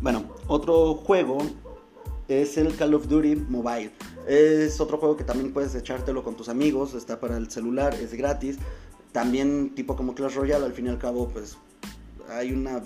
[0.00, 1.38] bueno, otro juego
[2.28, 3.92] es el Call of Duty Mobile.
[4.26, 8.14] Es otro juego que también puedes echártelo con tus amigos, está para el celular, es
[8.14, 8.58] gratis.
[9.12, 11.56] También tipo como Clash Royale, al fin y al cabo, pues
[12.28, 12.82] hay una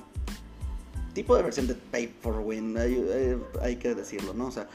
[1.14, 4.46] tipo de versión de Pay for Win, hay, eh, que decirlo, ¿no?
[4.46, 4.68] O sea,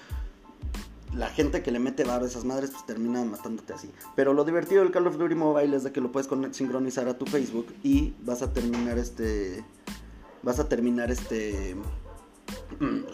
[1.13, 3.89] la gente que le mete barro a esas madres pues termina matándote así.
[4.15, 7.17] Pero lo divertido del Call of Duty Mobile es de que lo puedes sincronizar a
[7.17, 9.63] tu Facebook y vas a terminar este
[10.43, 11.75] vas a terminar este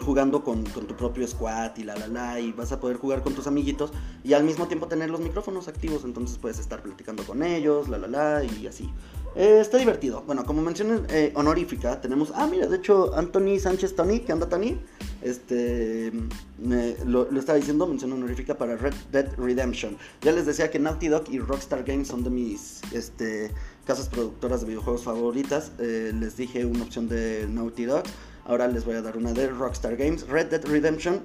[0.00, 3.34] jugando con, tu propio squad y la la la y vas a poder jugar con
[3.34, 3.92] tus amiguitos
[4.24, 7.98] y al mismo tiempo tener los micrófonos activos entonces puedes estar platicando con ellos la
[7.98, 8.90] la la y así.
[9.34, 10.22] Eh, está divertido.
[10.26, 14.48] Bueno como mencioné eh, honorífica tenemos ah mira de hecho Anthony Sánchez Tony ¿qué anda
[14.48, 14.78] Tony?
[15.22, 16.12] este
[16.58, 19.96] lo, estaba diciendo mención honorífica para Red Dead Redemption.
[20.20, 23.52] Ya les decía que Naughty Dog y Rockstar Games son de mis este
[23.86, 25.72] casas productoras de videojuegos favoritas.
[25.78, 28.04] Eh, les dije una opción de Naughty Dog
[28.44, 31.24] Ahora les voy a dar una de Rockstar Games, Red Dead Redemption.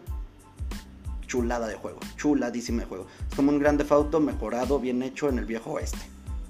[1.25, 3.07] Chulada de juego, chuladísima de juego.
[3.29, 5.99] Es como un grande Auto mejorado, bien hecho en el viejo oeste.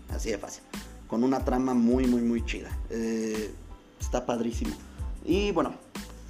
[0.09, 0.63] Así de fácil.
[1.07, 2.69] Con una trama muy, muy, muy chida.
[2.89, 3.51] Eh,
[3.99, 4.75] está padrísimo.
[5.25, 5.73] Y bueno,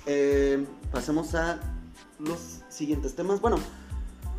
[0.06, 1.60] eh, pasemos a
[2.20, 3.42] los siguientes temas.
[3.42, 3.58] Bueno,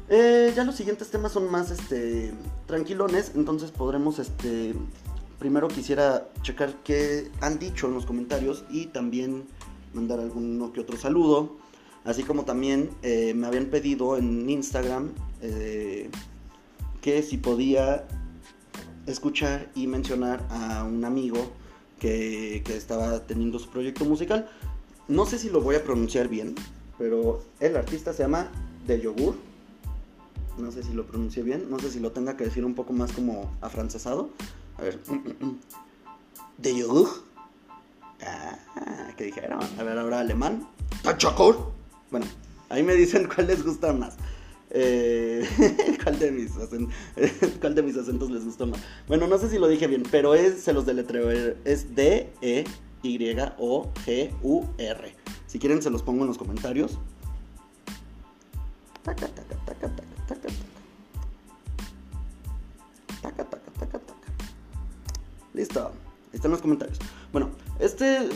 [0.09, 2.33] eh, ya los siguientes temas son más este,
[2.67, 4.75] tranquilones, entonces podremos este,
[5.39, 9.45] primero quisiera checar qué han dicho en los comentarios y también
[9.93, 11.57] mandar alguno que otro saludo.
[12.05, 15.11] Así como también eh, me habían pedido en Instagram
[15.43, 16.11] eh,
[17.01, 18.07] que si podía
[19.07, 21.51] escuchar y mencionar a un amigo
[21.99, 24.49] que, que, estaba teniendo su proyecto musical.
[25.09, 26.55] No sé si lo voy a pronunciar bien,
[26.99, 28.51] pero el artista se llama
[28.87, 29.35] De Yogur.
[30.59, 32.93] No sé si lo pronuncie bien, no sé si lo tenga que decir un poco
[32.93, 34.31] más como afrancesado.
[34.77, 35.01] A ver.
[36.59, 37.28] De Yogur.
[38.25, 39.61] Ah, ¿qué dijeron?
[39.79, 40.69] A ver, ahora alemán.
[41.03, 41.73] ¡Tachakur!
[42.11, 42.27] Bueno,
[42.69, 44.17] ahí me dicen cuál les gusta más.
[44.71, 45.49] Eh,
[46.03, 46.53] ¿cuál, de mis
[47.61, 48.81] ¿Cuál de mis acentos les gustó más?
[49.07, 51.31] Bueno, no sé si lo dije bien, pero es, se los deletreo.
[51.65, 52.69] Es D-E-Y-O-G-U-R.
[55.47, 56.99] Si quieren, se los pongo en los comentarios.
[59.03, 60.49] Taca, taca, taca, taca, taca, taca.
[63.23, 64.33] Taca, taca, taca, taca.
[65.55, 65.93] Listo.
[66.33, 66.99] Están los comentarios.
[67.33, 68.29] Bueno, este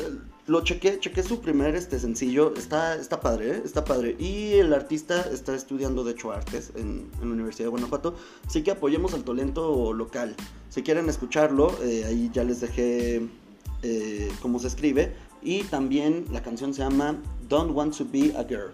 [0.47, 3.63] lo chequé, chequé su primer este sencillo, está, está padre, ¿eh?
[3.65, 4.17] está padre.
[4.19, 8.17] Y el artista está estudiando de hecho artes en, la Universidad de Guanajuato,
[8.47, 10.35] así que apoyemos al talento local.
[10.69, 13.29] Si quieren escucharlo, eh, ahí ya les dejé
[13.83, 15.15] eh, cómo se escribe.
[15.43, 17.17] Y también la canción se llama
[17.49, 18.73] Don't Want to Be a Girl.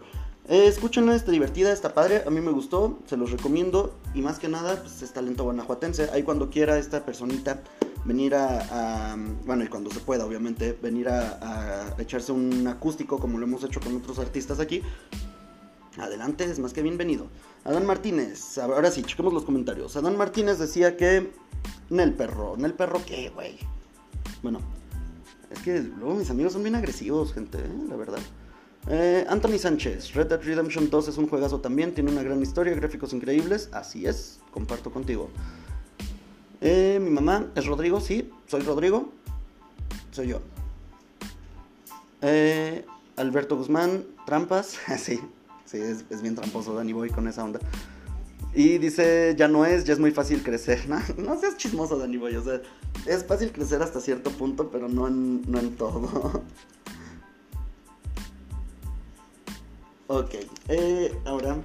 [0.49, 3.95] Eh, escúchenla, está divertida, está padre, a mí me gustó, se los recomiendo.
[4.15, 6.09] Y más que nada, pues es talento guanajuatense.
[6.13, 7.63] Ahí cuando quiera esta personita
[8.09, 13.45] venir a, bueno, y cuando se pueda, obviamente, venir a, echarse un acústico como lo
[13.45, 14.83] hemos hecho con otros artistas aquí.
[15.99, 17.27] Adelante, es más que bienvenido.
[17.65, 19.95] Adán Martínez, ahora sí, chequemos los comentarios.
[19.97, 21.31] Adán Martínez decía que.
[21.91, 23.59] Nel perro, Nel perro, ¿qué, güey?
[24.43, 24.61] Bueno,
[25.51, 27.85] es que luego mis amigos son bien agresivos, gente, ¿eh?
[27.89, 28.21] la verdad.
[28.89, 32.75] Eh, Anthony Sánchez, Red Dead Redemption 2 es un juegazo también, tiene una gran historia,
[32.75, 35.29] gráficos increíbles, así es, comparto contigo.
[36.61, 39.13] Eh, mi mamá es Rodrigo, sí, soy Rodrigo.
[40.11, 40.41] Soy yo.
[42.23, 42.85] Eh,
[43.17, 44.77] Alberto Guzmán, trampas.
[44.99, 45.21] sí,
[45.65, 47.61] sí, es, bien tramposo Danny Boy con esa onda.
[48.55, 50.81] Y dice, ya no es, ya es muy fácil crecer.
[51.17, 52.35] No, seas chismoso, Danny Boy.
[52.37, 52.61] O sea,
[53.07, 56.43] es fácil crecer hasta cierto punto, pero no en, no en todo.
[60.09, 60.35] ok,
[60.69, 61.59] eh, ahora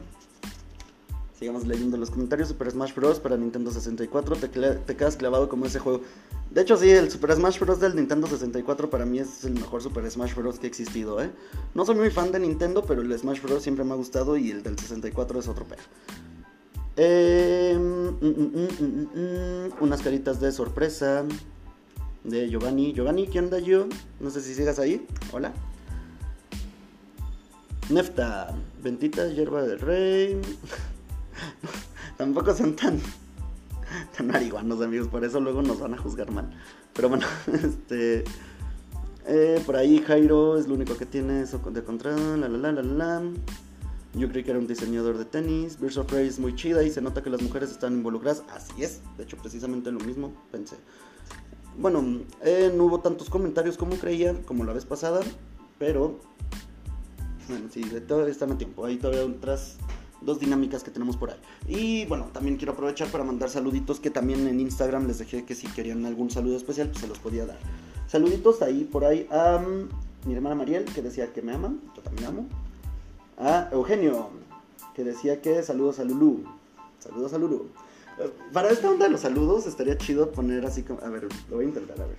[1.43, 2.47] sigamos leyendo los comentarios.
[2.47, 3.19] Super Smash Bros.
[3.19, 4.37] para Nintendo 64.
[4.37, 4.49] Te,
[4.95, 5.99] quedas clavado como ese juego.
[6.49, 7.81] De hecho, sí, el Super Smash Bros.
[7.81, 10.57] del Nintendo 64 para mí es el mejor Super Smash Bros.
[10.57, 11.29] que ha existido, ¿eh?
[11.73, 13.61] No soy muy fan de Nintendo, pero el Smash Bros.
[13.61, 15.83] siempre me ha gustado y el del 64 es otro perro.
[16.95, 21.25] Eh, mm, mm, mm, unas caritas de sorpresa
[22.23, 22.93] de Giovanni.
[22.93, 23.87] Giovanni, ¿qué onda yo?
[24.21, 25.05] No sé si sigas ahí.
[25.33, 25.51] Hola.
[27.89, 30.41] Nefta, Ventita, Hierba del Rey.
[32.17, 32.99] Tampoco son tan,
[34.17, 36.49] tan amigos, por eso luego nos van a juzgar mal.
[36.93, 38.23] Pero bueno, este.
[39.25, 42.41] Eh, por ahí Jairo es lo único que tiene eso de control.
[42.41, 43.21] La la la la la.
[44.15, 45.79] Yo creí que era un diseñador de tenis.
[45.79, 48.43] Birds of Prey es muy chida y se nota que las mujeres están involucradas.
[48.51, 50.75] Así es, de hecho, precisamente lo mismo pensé.
[51.77, 55.21] Bueno, eh, no hubo tantos comentarios como creía, como la vez pasada,
[55.79, 56.19] pero.
[57.47, 58.85] Bueno, sí, todavía están a tiempo.
[58.85, 59.77] Hay todavía otras
[60.25, 61.39] dos dinámicas que tenemos por ahí.
[61.67, 65.55] Y bueno, también quiero aprovechar para mandar saluditos que también en Instagram les dejé que
[65.55, 67.57] si querían algún saludo especial, pues se los podía dar.
[68.07, 72.01] Saluditos ahí por ahí a mm, mi hermana Mariel, que decía que me aman, yo
[72.01, 72.47] también amo.
[73.37, 74.29] A Eugenio,
[74.93, 76.43] que decía que saludos a Lulu.
[76.99, 77.67] Saludos a Lulu.
[78.19, 80.99] Eh, Para esta onda de los saludos estaría chido poner así como...
[81.01, 82.17] A ver, lo voy a intentar, a ver.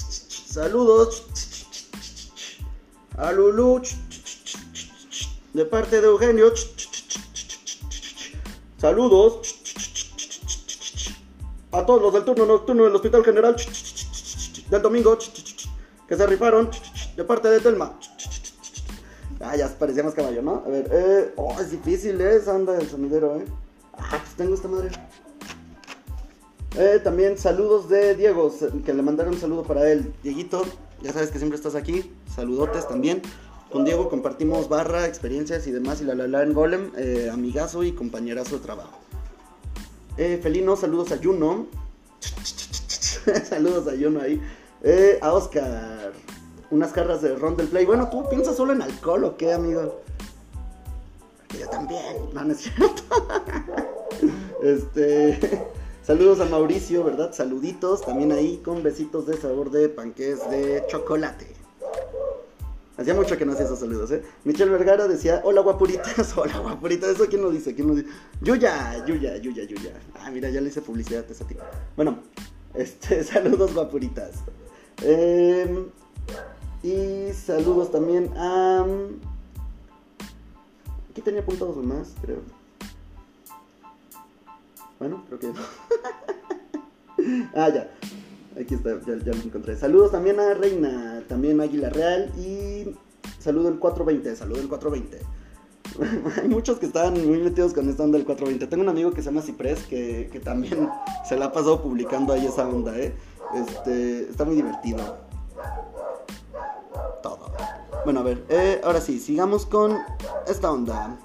[0.00, 1.26] Saludos
[3.16, 3.82] a Lulu.
[5.54, 6.52] De parte de Eugenio.
[8.76, 9.54] Saludos
[11.70, 13.56] a todos los del turno nocturno del Hospital General
[14.70, 15.16] del domingo
[16.08, 16.68] que se rifaron
[17.16, 17.96] de parte de Telma.
[19.40, 20.64] Ah, ya parecía más caballo, ¿no?
[20.66, 22.40] A ver, eh, oh, es difícil, ¿eh?
[22.48, 23.44] Anda del sonidero, ¿eh?
[23.96, 24.90] Ah, pues tengo esta madre.
[26.76, 28.52] Eh, también saludos de Diego,
[28.84, 30.12] que le mandaron un saludo para él.
[30.24, 30.64] Dieguito,
[31.00, 32.12] ya sabes que siempre estás aquí.
[32.34, 33.22] Saludotes también.
[33.74, 36.00] Con Diego compartimos barra, experiencias y demás.
[36.00, 38.96] Y la la la en Golem, eh, amigazo y compañerazo de trabajo.
[40.16, 41.66] Eh, Felino, saludos a Juno.
[43.48, 44.40] saludos a Juno ahí.
[44.84, 46.12] Eh, a Oscar.
[46.70, 47.84] Unas carras de ron del play.
[47.84, 50.02] Bueno, ¿tú piensas solo en alcohol o qué, amigo?
[51.58, 52.16] Yo también.
[52.32, 53.02] No, no es cierto.
[54.62, 55.66] este.
[56.04, 57.32] Saludos a Mauricio, ¿verdad?
[57.32, 61.63] Saluditos también ahí con besitos de sabor de panqués de chocolate.
[62.96, 64.22] Hacía mucho que no hacía esos saludos, ¿eh?
[64.44, 67.10] Michelle Vergara decía, hola guapuritas, hola guapuritas.
[67.10, 67.74] ¿Eso quién lo dice?
[67.74, 68.08] ¿Quién lo dice?
[68.40, 69.92] Yuya, Yuya, Yuya, Yuya.
[70.20, 71.58] Ah, mira, ya le hice publicidad a esa tía.
[71.96, 72.20] Bueno,
[72.72, 74.36] este, saludos guapuritas.
[75.02, 75.86] Eh,
[76.84, 78.86] y saludos también a...
[81.10, 82.42] Aquí tenía apuntados más, creo.
[85.00, 85.54] Bueno, creo que no.
[87.54, 87.90] ah, ya.
[88.60, 89.76] Aquí está, ya, ya, lo encontré.
[89.76, 92.94] Saludos también a Reina, también a Águila Real y
[93.40, 95.20] saludo el 420, saludo el 420.
[96.42, 98.66] Hay muchos que están muy metidos con esta onda del 420.
[98.68, 100.88] Tengo un amigo que se llama Ciprés que, que también
[101.28, 103.14] se la ha pasado publicando ahí esa onda, ¿eh?
[103.54, 105.18] Este, está muy divertido.
[107.22, 107.52] Todo.
[108.04, 109.98] Bueno, a ver, eh, ahora sí, sigamos con
[110.46, 111.18] esta onda.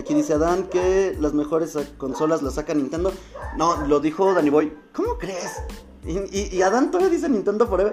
[0.00, 3.12] Aquí dice Adán que las mejores consolas las saca Nintendo.
[3.56, 4.72] No, lo dijo Danny Boy.
[4.94, 5.62] ¿Cómo crees?
[6.04, 7.92] Y, y, Adán todavía dice Nintendo Forever.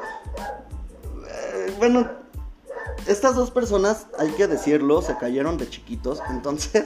[1.28, 2.10] Eh, bueno,
[3.08, 6.22] estas dos personas, hay que decirlo, se cayeron de chiquitos.
[6.30, 6.86] Entonces,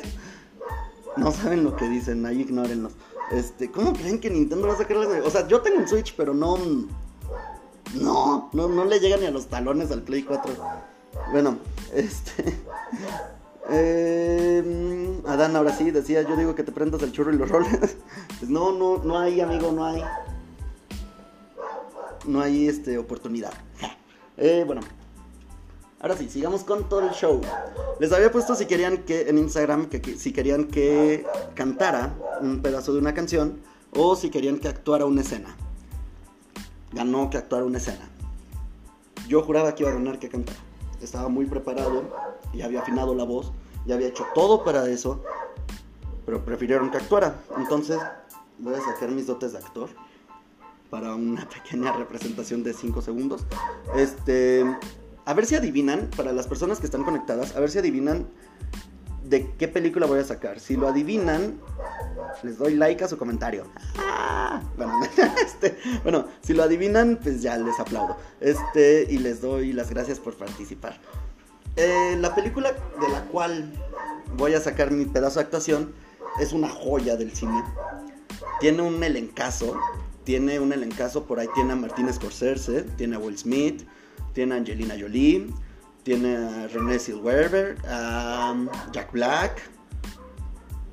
[1.17, 2.25] no saben lo que dicen.
[2.25, 2.93] Ahí ignórenlos.
[3.31, 6.33] Este, ¿cómo creen que Nintendo va a sacar O sea, yo tengo un Switch, pero
[6.33, 6.57] no.
[7.93, 10.51] No, no, no le llega ni a los talones al Play 4.
[11.31, 11.57] Bueno,
[11.93, 12.57] este.
[13.69, 17.97] Eh, Adán ahora sí decía, yo digo que te prendas el churro y los roles.
[18.39, 20.03] Pues no, no, no hay, amigo, no hay.
[22.25, 23.53] No hay este oportunidad.
[24.37, 24.81] Eh, bueno.
[25.99, 27.41] Ahora sí, sigamos con todo el show.
[27.99, 32.63] Les había puesto si querían que en Instagram que, que si querían que cantara un
[32.63, 33.59] pedazo de una canción
[33.91, 35.55] o si querían que actuara una escena.
[36.91, 38.09] Ganó que actuara una escena.
[39.27, 40.57] Yo juraba que iba a ganar que cantara.
[41.01, 42.03] Estaba muy preparado
[42.53, 43.51] y había afinado la voz,
[43.85, 45.23] ya había hecho todo para eso,
[46.25, 47.35] pero prefirieron que actuara.
[47.57, 47.99] Entonces
[48.59, 49.89] voy a sacar mis dotes de actor
[50.89, 53.45] para una pequeña representación de 5 segundos.
[53.95, 54.65] Este,
[55.25, 58.27] a ver si adivinan, para las personas que están conectadas, a ver si adivinan
[59.23, 60.59] de qué película voy a sacar.
[60.59, 61.59] Si lo adivinan,
[62.43, 63.65] les doy like a su comentario.
[63.97, 64.99] Ah, bueno,
[65.45, 68.17] este, bueno, si lo adivinan, pues ya les aplaudo.
[68.39, 70.99] Este, y les doy las gracias por participar.
[71.75, 73.71] Eh, la película de la cual
[74.35, 75.93] voy a sacar mi pedazo de actuación
[76.39, 77.63] es una joya del cine.
[78.59, 79.79] Tiene un elencazo.
[80.23, 83.87] Tiene un elencazo, por ahí tiene a Martin Scorsese, tiene a Will Smith,
[84.33, 85.47] tiene a Angelina Jolie,
[86.03, 88.55] tiene a René Zellweger, a
[88.91, 89.71] Jack Black,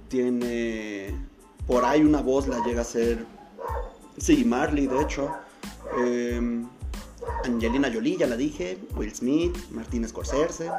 [0.09, 1.15] tiene
[1.67, 3.25] por ahí una voz la llega a ser
[4.17, 5.31] sí Marley de hecho
[5.99, 6.65] eh,
[7.45, 10.71] Angelina Jolie ya la dije Will Smith Martin Scorsese.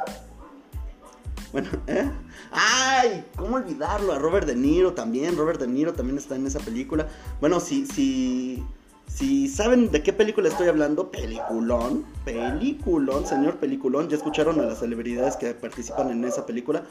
[1.52, 2.10] Bueno ¿eh?
[2.52, 6.60] ay cómo olvidarlo a Robert De Niro también Robert De Niro también está en esa
[6.60, 7.08] película.
[7.40, 8.62] Bueno si si
[9.06, 14.78] Si saben de qué película estoy hablando, peliculón, peliculón, señor peliculón, ya escucharon a las
[14.78, 16.84] celebridades que participan en esa película,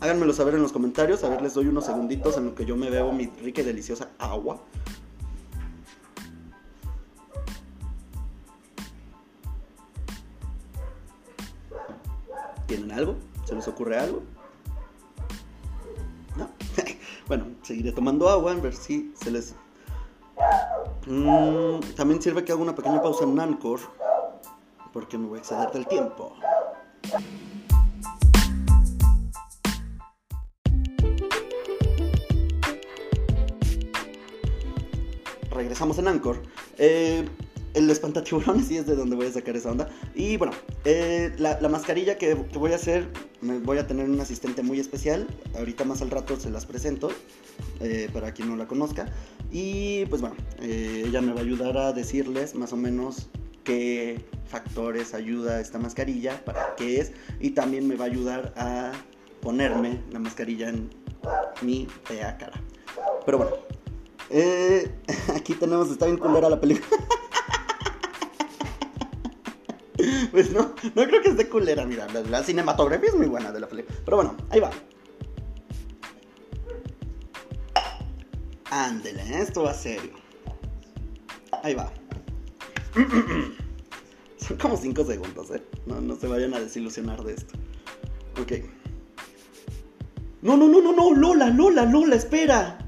[0.00, 2.76] háganmelo saber en los comentarios, a ver, les doy unos segunditos en lo que yo
[2.76, 4.60] me bebo mi rica y deliciosa agua.
[12.66, 13.16] ¿Tienen algo?
[13.44, 14.22] ¿Se les ocurre algo?
[16.36, 16.48] No.
[17.28, 19.54] bueno, seguiré tomando agua, a ver si se les...
[21.06, 23.80] Mm, también sirve que haga una pequeña pausa en Anchor,
[24.92, 26.34] porque me voy a exceder del tiempo.
[35.50, 36.42] Regresamos en Anchor.
[36.78, 37.28] Eh,
[37.74, 39.88] el espantatiburones sí es de donde voy a sacar esa onda.
[40.14, 40.52] Y bueno,
[40.84, 43.08] eh, la, la, mascarilla que, que, voy a hacer,
[43.40, 45.26] me voy a tener un asistente muy especial.
[45.56, 47.10] Ahorita más al rato se las presento,
[47.80, 49.06] eh, para quien no la conozca.
[49.50, 53.28] Y pues bueno, eh, ella me va a ayudar a decirles más o menos
[53.64, 57.12] qué factores ayuda esta mascarilla, para qué es.
[57.40, 58.92] Y también me va a ayudar a
[59.40, 60.90] ponerme la mascarilla en
[61.62, 62.60] mi fea cara.
[63.24, 63.56] Pero bueno,
[65.36, 66.86] aquí tenemos, está bien culera la película.
[70.30, 73.68] Pues no, no creo que esté culera, mira, la, cinematografía es muy buena de la
[73.68, 73.96] película.
[74.04, 74.70] Pero bueno, ahí va.
[78.70, 80.12] Ándele, esto va serio.
[81.62, 81.92] Ahí va.
[84.38, 85.62] Son como 5 segundos, ¿eh?
[85.86, 87.54] No, no se vayan a desilusionar de esto.
[88.40, 88.52] Ok.
[90.40, 92.78] No, no, no, no, no, Lola, Lola, Lola, espera.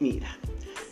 [0.00, 0.36] Mira,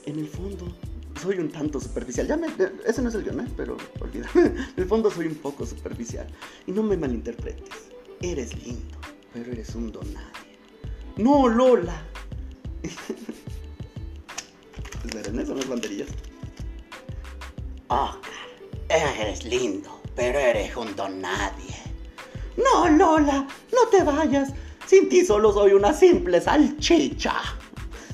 [0.04, 0.72] en el fondo
[1.20, 2.26] soy un tanto superficial.
[2.26, 2.48] Ya me,
[2.86, 3.48] ese no es el guion, ¿eh?
[3.56, 4.32] pero olvídame.
[4.76, 6.26] En el fondo soy un poco superficial.
[6.66, 7.90] Y no me malinterpretes.
[8.20, 8.98] Eres lindo,
[9.32, 10.58] pero eres un don nadie.
[11.16, 12.02] No, Lola.
[15.04, 15.46] Esperen, ¿eh?
[15.46, 16.08] son las banderillas.
[17.88, 18.22] Oscar,
[18.88, 21.76] eres lindo, pero eres un don nadie.
[22.56, 24.52] No, Lola, no te vayas.
[24.86, 27.34] Sin ti solo soy una simple salchicha.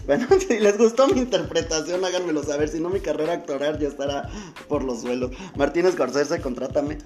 [0.09, 2.70] Bueno, si les gustó mi interpretación, háganmelo saber.
[2.70, 4.28] Si no, mi carrera actoral ya estará
[4.66, 5.32] por los suelos.
[5.54, 6.96] Martínez Scorsese, contrátame.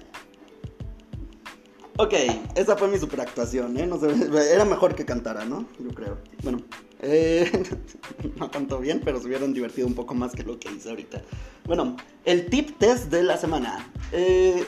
[1.97, 2.13] Ok,
[2.55, 3.85] esa fue mi superactuación, ¿eh?
[3.85, 4.07] No sé,
[4.53, 5.67] era mejor que cantara, ¿no?
[5.79, 6.17] Yo creo.
[6.43, 6.61] Bueno,
[7.01, 7.51] eh,
[8.37, 11.21] no cantó bien, pero se hubieran divertido un poco más que lo que hice ahorita.
[11.65, 14.65] Bueno, el tip test de la semana eh,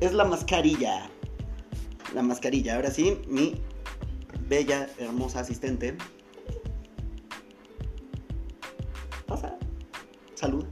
[0.00, 1.10] es la mascarilla.
[2.14, 2.76] La mascarilla.
[2.76, 3.60] Ahora sí, mi
[4.48, 5.98] bella, hermosa asistente
[9.26, 9.56] pasa.
[10.34, 10.64] Salud.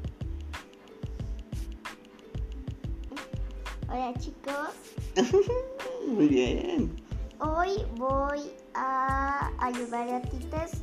[3.89, 4.75] Hola chicos.
[6.09, 6.97] Muy bien.
[7.41, 10.83] Hoy voy a ayudar a Tites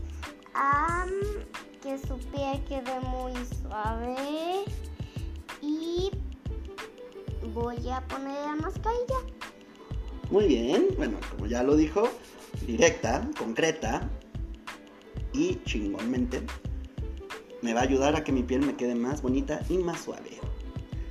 [0.53, 1.05] a
[1.81, 4.65] que su piel quede muy suave
[5.61, 6.11] y
[7.53, 9.19] voy a poner la mascarilla.
[10.29, 12.09] Muy bien, bueno, como ya lo dijo,
[12.67, 14.09] directa, concreta
[15.33, 16.43] y chingonmente
[17.61, 20.31] me va a ayudar a que mi piel me quede más bonita y más suave.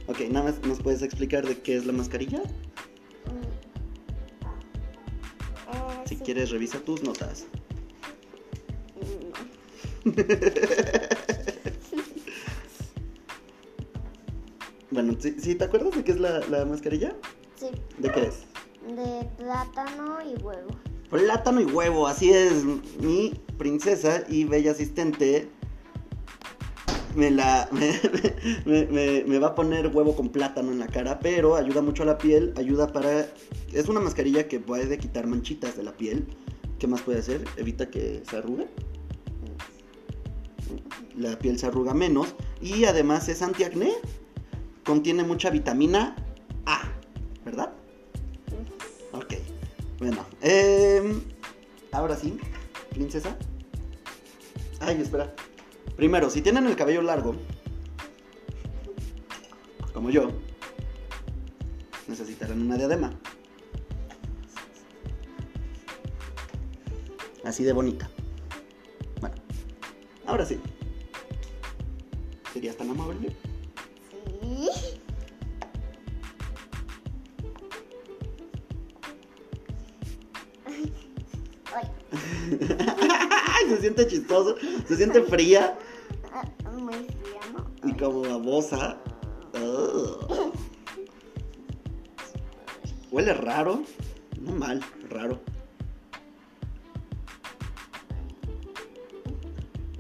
[0.07, 2.39] Ok, nada más nos puedes explicar de qué es la mascarilla.
[2.39, 2.43] Eh,
[6.07, 6.23] Si sí.
[6.25, 7.47] quieres, revisa tus notas.
[10.05, 10.13] No.
[14.91, 17.15] Bueno, ¿sí, te acuerdas de qué es la, la mascarilla?
[17.57, 17.67] Sí,
[17.99, 18.45] ¿De qué es?
[18.87, 20.69] de plátano y huevo.
[21.11, 22.65] Plátano y huevo, así es.
[23.01, 25.51] Mi princesa y bella asistente
[27.19, 31.57] me la me, me- me- va a poner huevo con plátano en la cara, pero
[31.57, 33.27] ayuda mucho a la piel, ayuda para
[33.73, 36.27] es una mascarilla que puede quitar manchitas de la piel.
[36.79, 37.45] ¿Qué más puede hacer?
[37.57, 38.69] Evita que se arrugue.
[41.17, 43.93] La piel se arruga menos y además es antiacné.
[44.85, 46.15] Contiene mucha vitamina
[46.67, 46.83] A,
[47.45, 47.73] ¿verdad?
[49.13, 49.35] Ok.
[49.99, 51.21] Bueno, em,
[51.91, 52.39] ahora sí,
[52.91, 53.37] princesa.
[54.79, 55.35] Ay, espera.
[55.99, 57.35] Primero, si tienen el cabello largo,
[59.93, 60.31] como yo,
[62.07, 63.11] necesitarán una diadema.
[67.45, 68.09] Así de bonita.
[69.21, 69.35] Bueno,
[70.25, 70.61] ahora sí.
[72.53, 73.35] ¿Serías tan amable?
[74.41, 74.69] Sí.
[81.75, 81.91] Ay,
[82.61, 84.55] Ay, se siente chistoso,
[84.87, 85.77] se siente fría
[87.85, 88.99] y como babosa.
[93.11, 93.83] Huele raro.
[94.41, 95.41] No mal, raro.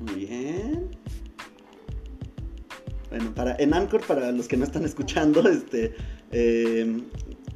[0.01, 0.91] Muy bien.
[3.11, 5.95] Bueno, para, en Anchor, para los que no están escuchando, este,
[6.31, 7.03] eh,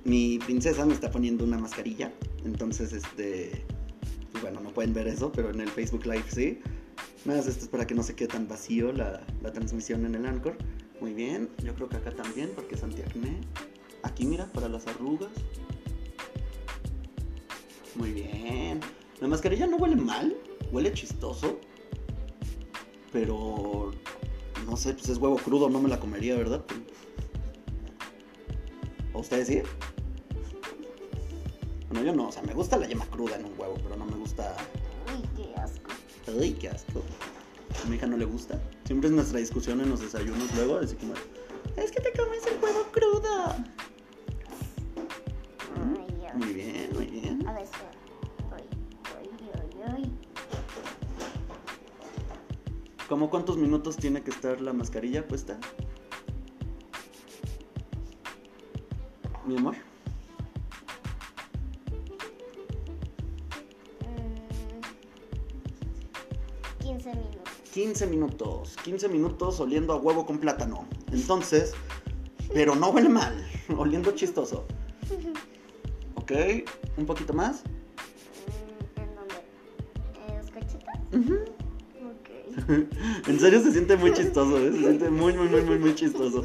[0.04, 2.10] mi princesa me está poniendo una mascarilla.
[2.44, 3.64] Entonces, este,
[4.32, 6.60] pues bueno, no pueden ver eso, pero en el Facebook Live sí.
[7.24, 10.26] Más esto es para que no se quede tan vacío la, la transmisión en el
[10.26, 10.56] Anchor.
[11.00, 13.40] Muy bien, yo creo que acá también, porque es antiacné.
[14.02, 15.30] Aquí mira, para las arrugas.
[17.94, 18.80] Muy bien.
[19.20, 20.36] La mascarilla no huele mal,
[20.72, 21.60] huele chistoso.
[23.12, 23.92] Pero
[24.66, 26.64] no sé, pues es huevo crudo, no me la comería, ¿verdad?
[29.12, 29.62] ¿O ustedes sí?
[31.88, 34.06] Bueno, yo no, o sea, me gusta la yema cruda en un huevo, pero no
[34.06, 34.56] me gusta.
[35.14, 35.91] Uy, qué asco.
[36.28, 37.02] Ay, qué asco.
[37.84, 38.60] A mi hija no le gusta.
[38.84, 41.14] Siempre es nuestra discusión en los desayunos luego, así como,
[41.76, 43.54] es que te comes el huevo crudo.
[46.34, 47.46] Muy bien, muy bien.
[47.46, 47.66] A ver.
[53.08, 55.58] ¿Cómo cuántos minutos tiene que estar la mascarilla puesta?
[59.44, 59.74] Mi amor.
[67.72, 68.76] 15 minutos.
[68.84, 70.86] 15 minutos oliendo a huevo con plátano.
[71.10, 71.72] Entonces,
[72.52, 73.34] pero no huele mal.
[73.76, 74.66] Oliendo chistoso.
[76.14, 76.32] Ok,
[76.98, 77.62] un poquito más.
[78.96, 79.34] ¿En dónde?
[80.28, 80.86] ¿En los cachetes?
[81.12, 81.34] Ujú.
[82.10, 82.88] Ok.
[83.28, 84.70] En serio se siente muy chistoso, ¿eh?
[84.72, 86.44] Se siente muy, muy, muy, muy, muy chistoso.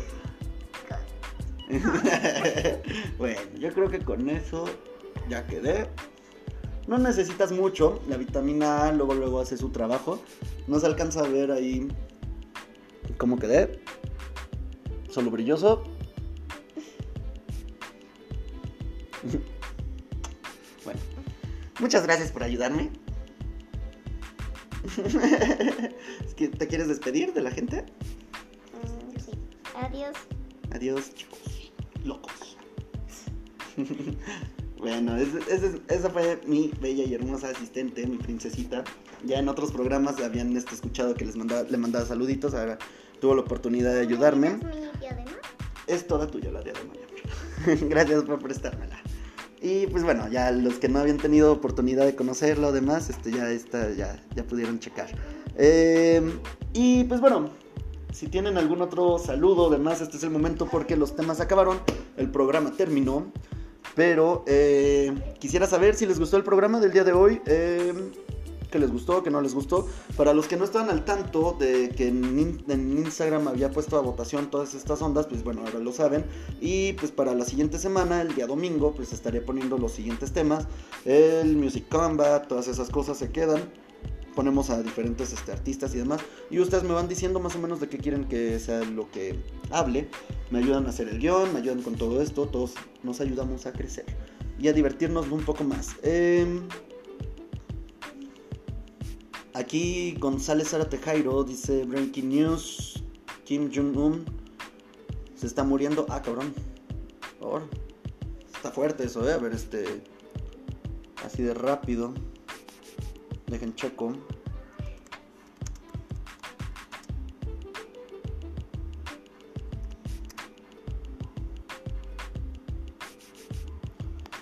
[3.18, 4.66] bueno, yo creo que con eso
[5.28, 5.90] ya quedé.
[6.88, 10.22] No necesitas mucho, la vitamina A luego luego hace su trabajo.
[10.68, 11.90] No se alcanza a ver ahí
[13.18, 13.82] cómo quedé.
[15.10, 15.84] Solo brilloso.
[20.86, 21.00] bueno,
[21.80, 22.90] muchas gracias por ayudarme.
[26.26, 27.84] es que te quieres despedir de la gente.
[28.72, 29.32] Mm, sí.
[29.76, 30.16] Adiós.
[30.72, 31.74] Adiós, chicos.
[32.06, 32.58] Locos.
[34.80, 38.84] bueno, esa fue mi bella y hermosa asistente, mi princesita.
[39.26, 42.54] Ya en otros programas habían este, escuchado que les mandaba, le mandaba saluditos.
[42.54, 42.78] Ahora
[43.20, 44.60] tuvo la oportunidad de ayudarme.
[45.88, 46.94] Es toda tuya la diadema.
[47.90, 48.98] Gracias por prestármela.
[49.62, 53.50] Y pues bueno, ya los que no habían tenido oportunidad de conocerlo, demás, este, ya,
[53.50, 55.08] está, ya, ya pudieron checar.
[55.56, 56.22] Eh,
[56.74, 57.50] y pues bueno,
[58.12, 61.80] si tienen algún otro saludo, demás, este es el momento porque los temas acabaron,
[62.18, 63.32] el programa terminó.
[63.98, 67.42] Pero eh, quisiera saber si les gustó el programa del día de hoy.
[67.48, 67.94] eh,
[68.70, 69.88] que les gustó, que no les gustó.
[70.16, 74.02] Para los que no estaban al tanto de que en, en Instagram había puesto a
[74.02, 76.26] votación todas estas ondas, pues bueno, ahora lo saben.
[76.62, 80.68] Y pues para la siguiente semana, el día domingo, pues estaré poniendo los siguientes temas.
[81.06, 83.64] El Music Combat, todas esas cosas se quedan.
[84.38, 86.22] Ponemos a diferentes este, artistas y demás.
[86.52, 89.36] Y ustedes me van diciendo más o menos de qué quieren que sea lo que
[89.72, 90.10] hable.
[90.52, 92.46] Me ayudan a hacer el guion, me ayudan con todo esto.
[92.46, 94.06] Todos nos ayudamos a crecer
[94.60, 95.96] y a divertirnos un poco más.
[96.04, 96.68] Em,
[99.58, 103.04] Aquí González Zárate Jairo dice Breaking News.
[103.44, 104.24] Kim Jong-un
[105.34, 106.06] se está muriendo.
[106.10, 106.54] Ah, cabrón.
[107.42, 107.66] Ahora.
[108.56, 109.34] Está fuerte eso, eh.
[109.34, 110.04] A ver, este.
[111.26, 112.14] Así de rápido.
[113.48, 114.14] Dejen checo.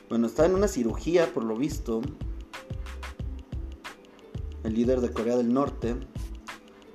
[0.09, 2.01] Bueno, está en una cirugía, por lo visto
[4.65, 5.95] el líder de Corea del Norte.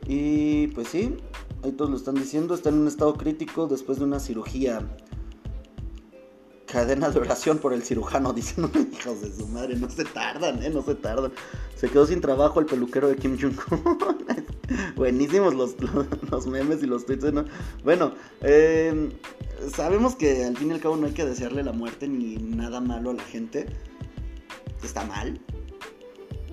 [0.07, 1.17] Y pues sí,
[1.63, 4.97] ahí todos lo están diciendo, está en un estado crítico después de una cirugía.
[6.71, 10.71] Cadena de oración por el cirujano, dicen, hijos de su madre, no se tardan, eh,
[10.71, 11.33] no se tardan.
[11.77, 13.99] Se quedó sin trabajo el peluquero de Kim Jong-un.
[14.97, 15.75] Buenísimos los,
[16.31, 17.45] los, memes y los tweets, ¿no?
[17.83, 19.11] Bueno, eh,
[19.73, 22.81] sabemos que al fin y al cabo no hay que desearle la muerte ni nada
[22.81, 23.66] malo a la gente.
[24.83, 25.41] Está mal,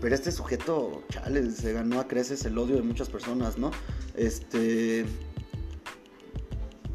[0.01, 3.72] pero este sujeto, chale, se ganó a creces el odio de muchas personas, ¿no?
[4.15, 5.05] Este.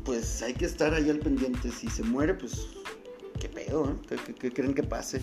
[0.05, 1.71] Pues hay que estar ahí al pendiente.
[1.71, 2.67] Si se muere, pues.
[3.65, 3.97] ¿Qué pedo?
[4.09, 5.21] ¿Qué, qué- creen que pase?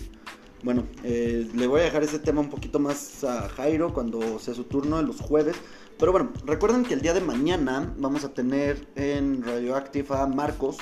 [0.62, 4.54] Bueno, eh, le voy a dejar ese tema un poquito más a Jairo cuando sea
[4.54, 5.56] su turno, los jueves.
[5.98, 10.76] Pero bueno, recuerden que el día de mañana vamos a tener en Radioactive a Marcos.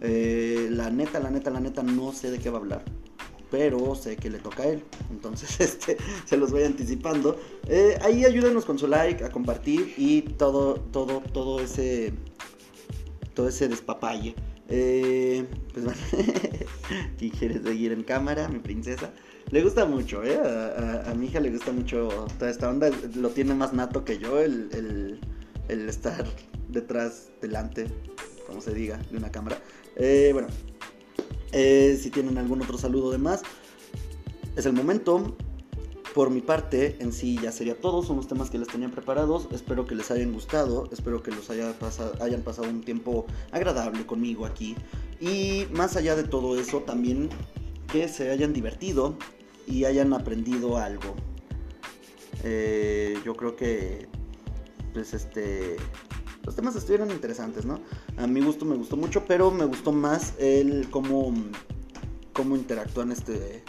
[0.00, 2.84] Eh, la neta, la neta, la neta, no sé de qué va a hablar
[3.48, 4.82] pero sé que le toca a él.
[5.10, 7.38] Entonces, este, se los voy anticipando.
[7.68, 12.12] Eh, ahí ayúdenos con su like, a compartir y todo, todo, todo ese,
[13.34, 14.34] todo ese despapalle.
[14.68, 16.00] Eh, pues bueno,
[17.18, 18.48] ¿quién quiere seguir en cámara?
[18.48, 19.12] Mi princesa.
[19.50, 20.36] Le gusta mucho, ¿eh?
[20.38, 22.90] A, a- mi hija le gusta mucho toda esta onda.
[23.14, 25.20] Lo tiene más nato que yo, el, el,
[25.68, 26.24] el estar
[26.68, 27.86] detrás, delante,
[28.46, 29.58] como se diga, de una cámara.
[29.94, 30.48] Eh, bueno,
[31.52, 33.42] eh, si tienen algún otro saludo de más,
[34.56, 35.36] es el momento.
[36.16, 38.02] Por mi parte, en sí ya sería todo.
[38.02, 39.48] Son los temas que les tenía preparados.
[39.52, 40.88] Espero que les hayan gustado.
[40.90, 44.76] Espero que los haya pasado, hayan pasado un tiempo agradable conmigo aquí.
[45.20, 47.28] Y más allá de todo eso, también
[47.92, 49.18] que se hayan divertido
[49.66, 51.14] y hayan aprendido algo.
[52.44, 54.08] Eh, yo creo que,
[54.94, 55.76] pues este,
[56.44, 57.78] los temas estuvieron interesantes, ¿no?
[58.16, 61.34] A mi gusto me gustó mucho, pero me gustó más el cómo,
[62.32, 63.62] cómo interactúan este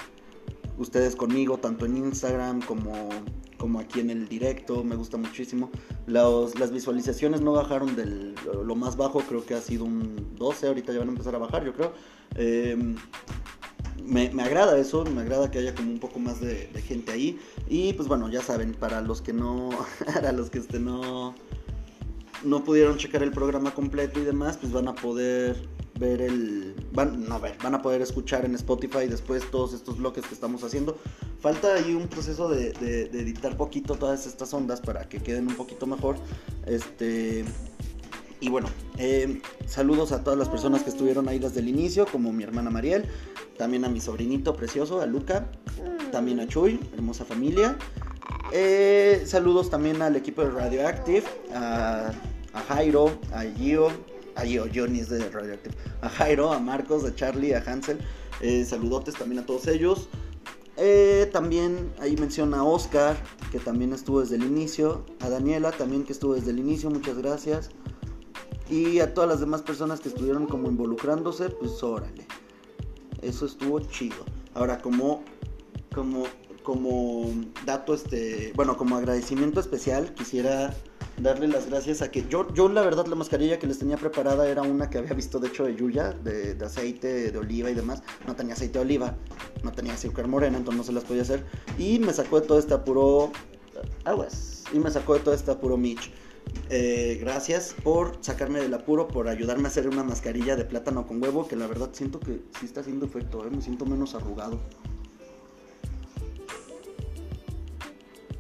[0.78, 3.10] ustedes conmigo, tanto en Instagram como,
[3.58, 5.72] como aquí en el directo, me gusta muchísimo.
[6.06, 10.94] las visualizaciones no bajaron del lo más bajo, creo que ha sido un 12, ahorita
[10.94, 11.94] ya van a empezar a bajar, yo creo.
[12.36, 12.96] Em,
[14.06, 17.40] me, agrada eso, me agrada que haya como un poco más de, gente ahí.
[17.68, 19.70] Y pues bueno, ya saben, para los que no,
[20.14, 21.36] para los que este no,
[22.44, 25.58] no pudieron checar el programa completo y demás, pues van a poder
[26.00, 26.76] ver el.
[26.94, 30.64] Van, no ver, van a poder escuchar en Spotify después todos estos bloques que estamos
[30.64, 30.98] haciendo.
[31.40, 32.72] Falta ahí un proceso de,
[33.14, 36.18] editar poquito todas estas ondas para que queden un poquito mejor.
[36.66, 37.46] Este.
[38.40, 38.68] Y bueno,
[38.98, 42.70] eh, saludos a todas las personas que estuvieron ahí desde el inicio, como mi hermana
[42.70, 43.06] Mariel,
[43.58, 45.50] también a mi sobrinito precioso, a Luca,
[46.12, 47.78] también a Chuy, hermosa familia.
[48.54, 52.12] Eh, saludos también al equipo de Radioactive, a,
[52.54, 53.90] a Jairo, a Gio,
[54.38, 58.00] a de Radioactive, a Jairo, a Marcos, a Charlie, a Hansel.
[58.42, 60.10] Eh, saludotes también a todos ellos.
[60.78, 63.18] Eh, también ahí menciona a Oscar,
[63.52, 65.06] que también estuvo desde el inicio.
[65.22, 67.72] A Daniela también que estuvo desde el inicio, muchas gracias.
[68.70, 72.28] Y a todas las demás personas que estuvieron como involucrándose, pues órale.
[73.22, 74.24] Eso estuvo chido.
[74.54, 75.24] Ahora, como,
[75.96, 76.26] como,
[76.62, 77.32] como
[77.66, 80.76] dato, este, bueno, como agradecimiento especial, quisiera
[81.22, 84.48] darle las gracias a que yo, yo la verdad la mascarilla que les tenía preparada
[84.48, 88.04] era una que había visto de hecho de Yuya, de, aceite de oliva y demás.
[88.26, 89.16] No tenía aceite de oliva,
[89.64, 91.46] no tenía azúcar morena, entonces no se las podía hacer.
[91.78, 93.32] Y me sacó de todo este apuro
[94.06, 94.64] aguas.
[94.74, 96.12] Y me sacó de todo este apuro Mitch.
[96.70, 101.22] Eh, gracias por sacarme del apuro, por ayudarme a hacer una mascarilla de plátano con
[101.22, 103.50] huevo, que la verdad siento que sí está haciendo efecto, ¿eh?
[103.50, 104.60] me siento menos arrugado.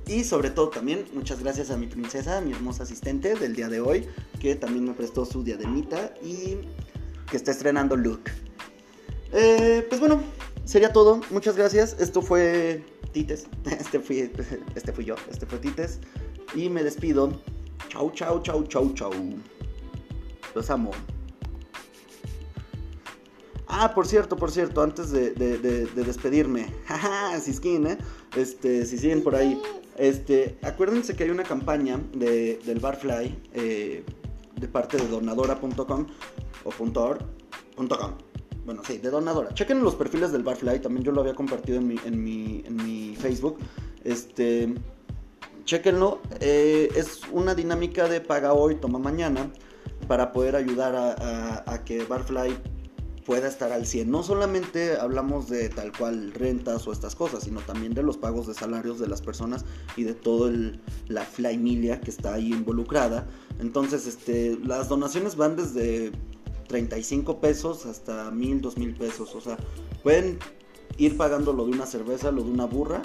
[0.08, 3.82] Y sobre todo también muchas gracias a mi princesa, mi hermosa asistente del día de
[3.82, 4.08] hoy,
[4.39, 6.58] que también me prestó su diademita y
[7.30, 8.22] que está estrenando look.
[9.34, 10.22] Eh, pues bueno,
[10.64, 11.22] sería todo.
[11.30, 11.95] Muchas gracias.
[11.99, 13.47] Esto fue Tites.
[13.66, 14.20] Este fui,
[14.76, 15.16] este fui yo.
[15.30, 15.99] Este fue Tites.
[16.55, 17.41] Y me despido.
[17.89, 19.12] Chau, chau, chau, chau, chau.
[20.55, 20.91] Los amo.
[23.70, 25.32] Ah, por cierto, por cierto, antes de,
[25.93, 26.74] despedirme.
[26.86, 27.97] Jaja, Siskin, ¿eh?
[28.36, 29.61] Este, si siguen por ahí.
[29.97, 34.03] Este, acuérdense que hay una campaña de, del Barfly eh,
[34.55, 36.05] de parte de donadora.com
[36.63, 38.11] o .org.com.
[38.65, 39.53] Bueno, sí, de donadora.
[39.53, 42.76] Chequen los perfiles del Barfly, también yo lo había compartido en mi, en mi, en
[42.76, 43.57] mi Facebook.
[44.03, 44.74] Este,
[45.65, 46.22] chequenlo.
[46.39, 49.51] Eh, es una dinámica de paga hoy, toma mañana,
[50.07, 52.57] para poder ayudar a, a que Barfly
[53.28, 54.10] pueda estar al 100.
[54.10, 58.48] No solamente hablamos de tal cual rentas o estas cosas, sino también de los pagos
[58.48, 59.66] de salarios de las personas
[59.98, 60.50] y de toda
[61.10, 63.28] la familia que está ahí involucrada.
[63.60, 66.14] Entonces, este, las donaciones van desde
[66.70, 69.36] 35 pesos hasta 1000, 2000 pesos.
[69.36, 69.58] O sea,
[70.04, 70.40] pueden
[70.98, 73.02] ir pagando lo de una cerveza, lo de una burra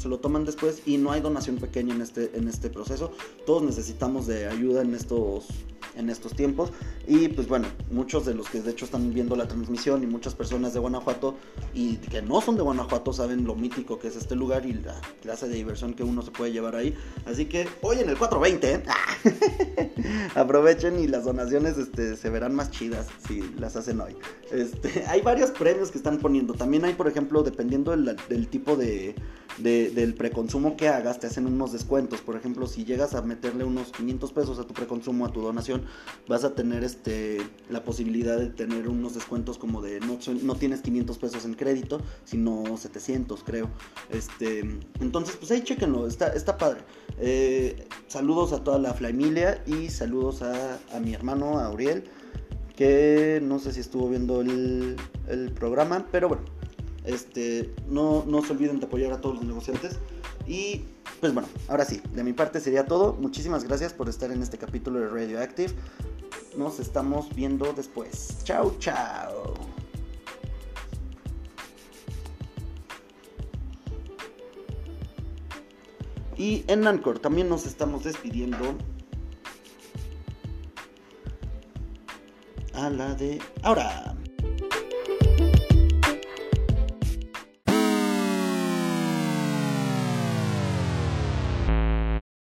[0.00, 3.12] se lo toman después y no hay donación pequeña en este, en este proceso.
[3.44, 5.46] Todos necesitamos de ayuda en estos
[5.96, 6.72] en estos tiempos.
[7.06, 10.34] Y pues bueno, muchos de los que de hecho están viendo la transmisión y muchas
[10.34, 11.36] personas de Guanajuato
[11.74, 15.00] y que no son de Guanajuato saben lo mítico que es este lugar y la
[15.22, 16.94] clase de diversión que uno se puede llevar ahí.
[17.26, 18.82] Así que hoy en el 420, ¿eh?
[20.34, 24.16] aprovechen y las donaciones este, se verán más chidas si las hacen hoy.
[24.52, 26.54] Este, hay varios premios que están poniendo.
[26.54, 28.76] También hay, por ejemplo, dependiendo del, tipo
[29.94, 32.20] de, del preconsumo que hagas, te hacen unos descuentos.
[32.20, 35.82] Por ejemplo, si llegas a meterle unos 500 pesos a tu preconsumo, a tu donación,
[36.28, 37.38] vas a tener este,
[37.68, 42.00] la posibilidad de tener unos descuentos como de no, no tienes 500 pesos en crédito,
[42.24, 43.70] sino 700 creo.
[44.10, 44.60] Este,
[45.00, 46.80] entonces, pues ahí chequenlo, está, está padre.
[47.18, 52.04] Eh, saludos a toda la familia y saludos a, a, mi hermano, a Auriel,
[52.76, 54.96] que no sé si estuvo viendo el,
[55.28, 56.44] el programa, pero bueno,
[57.10, 59.98] este, no, no se olviden de apoyar a todos los negociantes.
[60.46, 60.84] Y
[61.20, 63.14] pues bueno, ahora sí, de mi parte sería todo.
[63.14, 65.72] Muchísimas gracias por estar en este capítulo de Radioactive.
[66.56, 68.38] Nos estamos viendo después.
[68.44, 69.54] Chao, chao.
[76.36, 78.76] Y en Anchor también nos estamos despidiendo.
[82.72, 84.16] A la de ahora.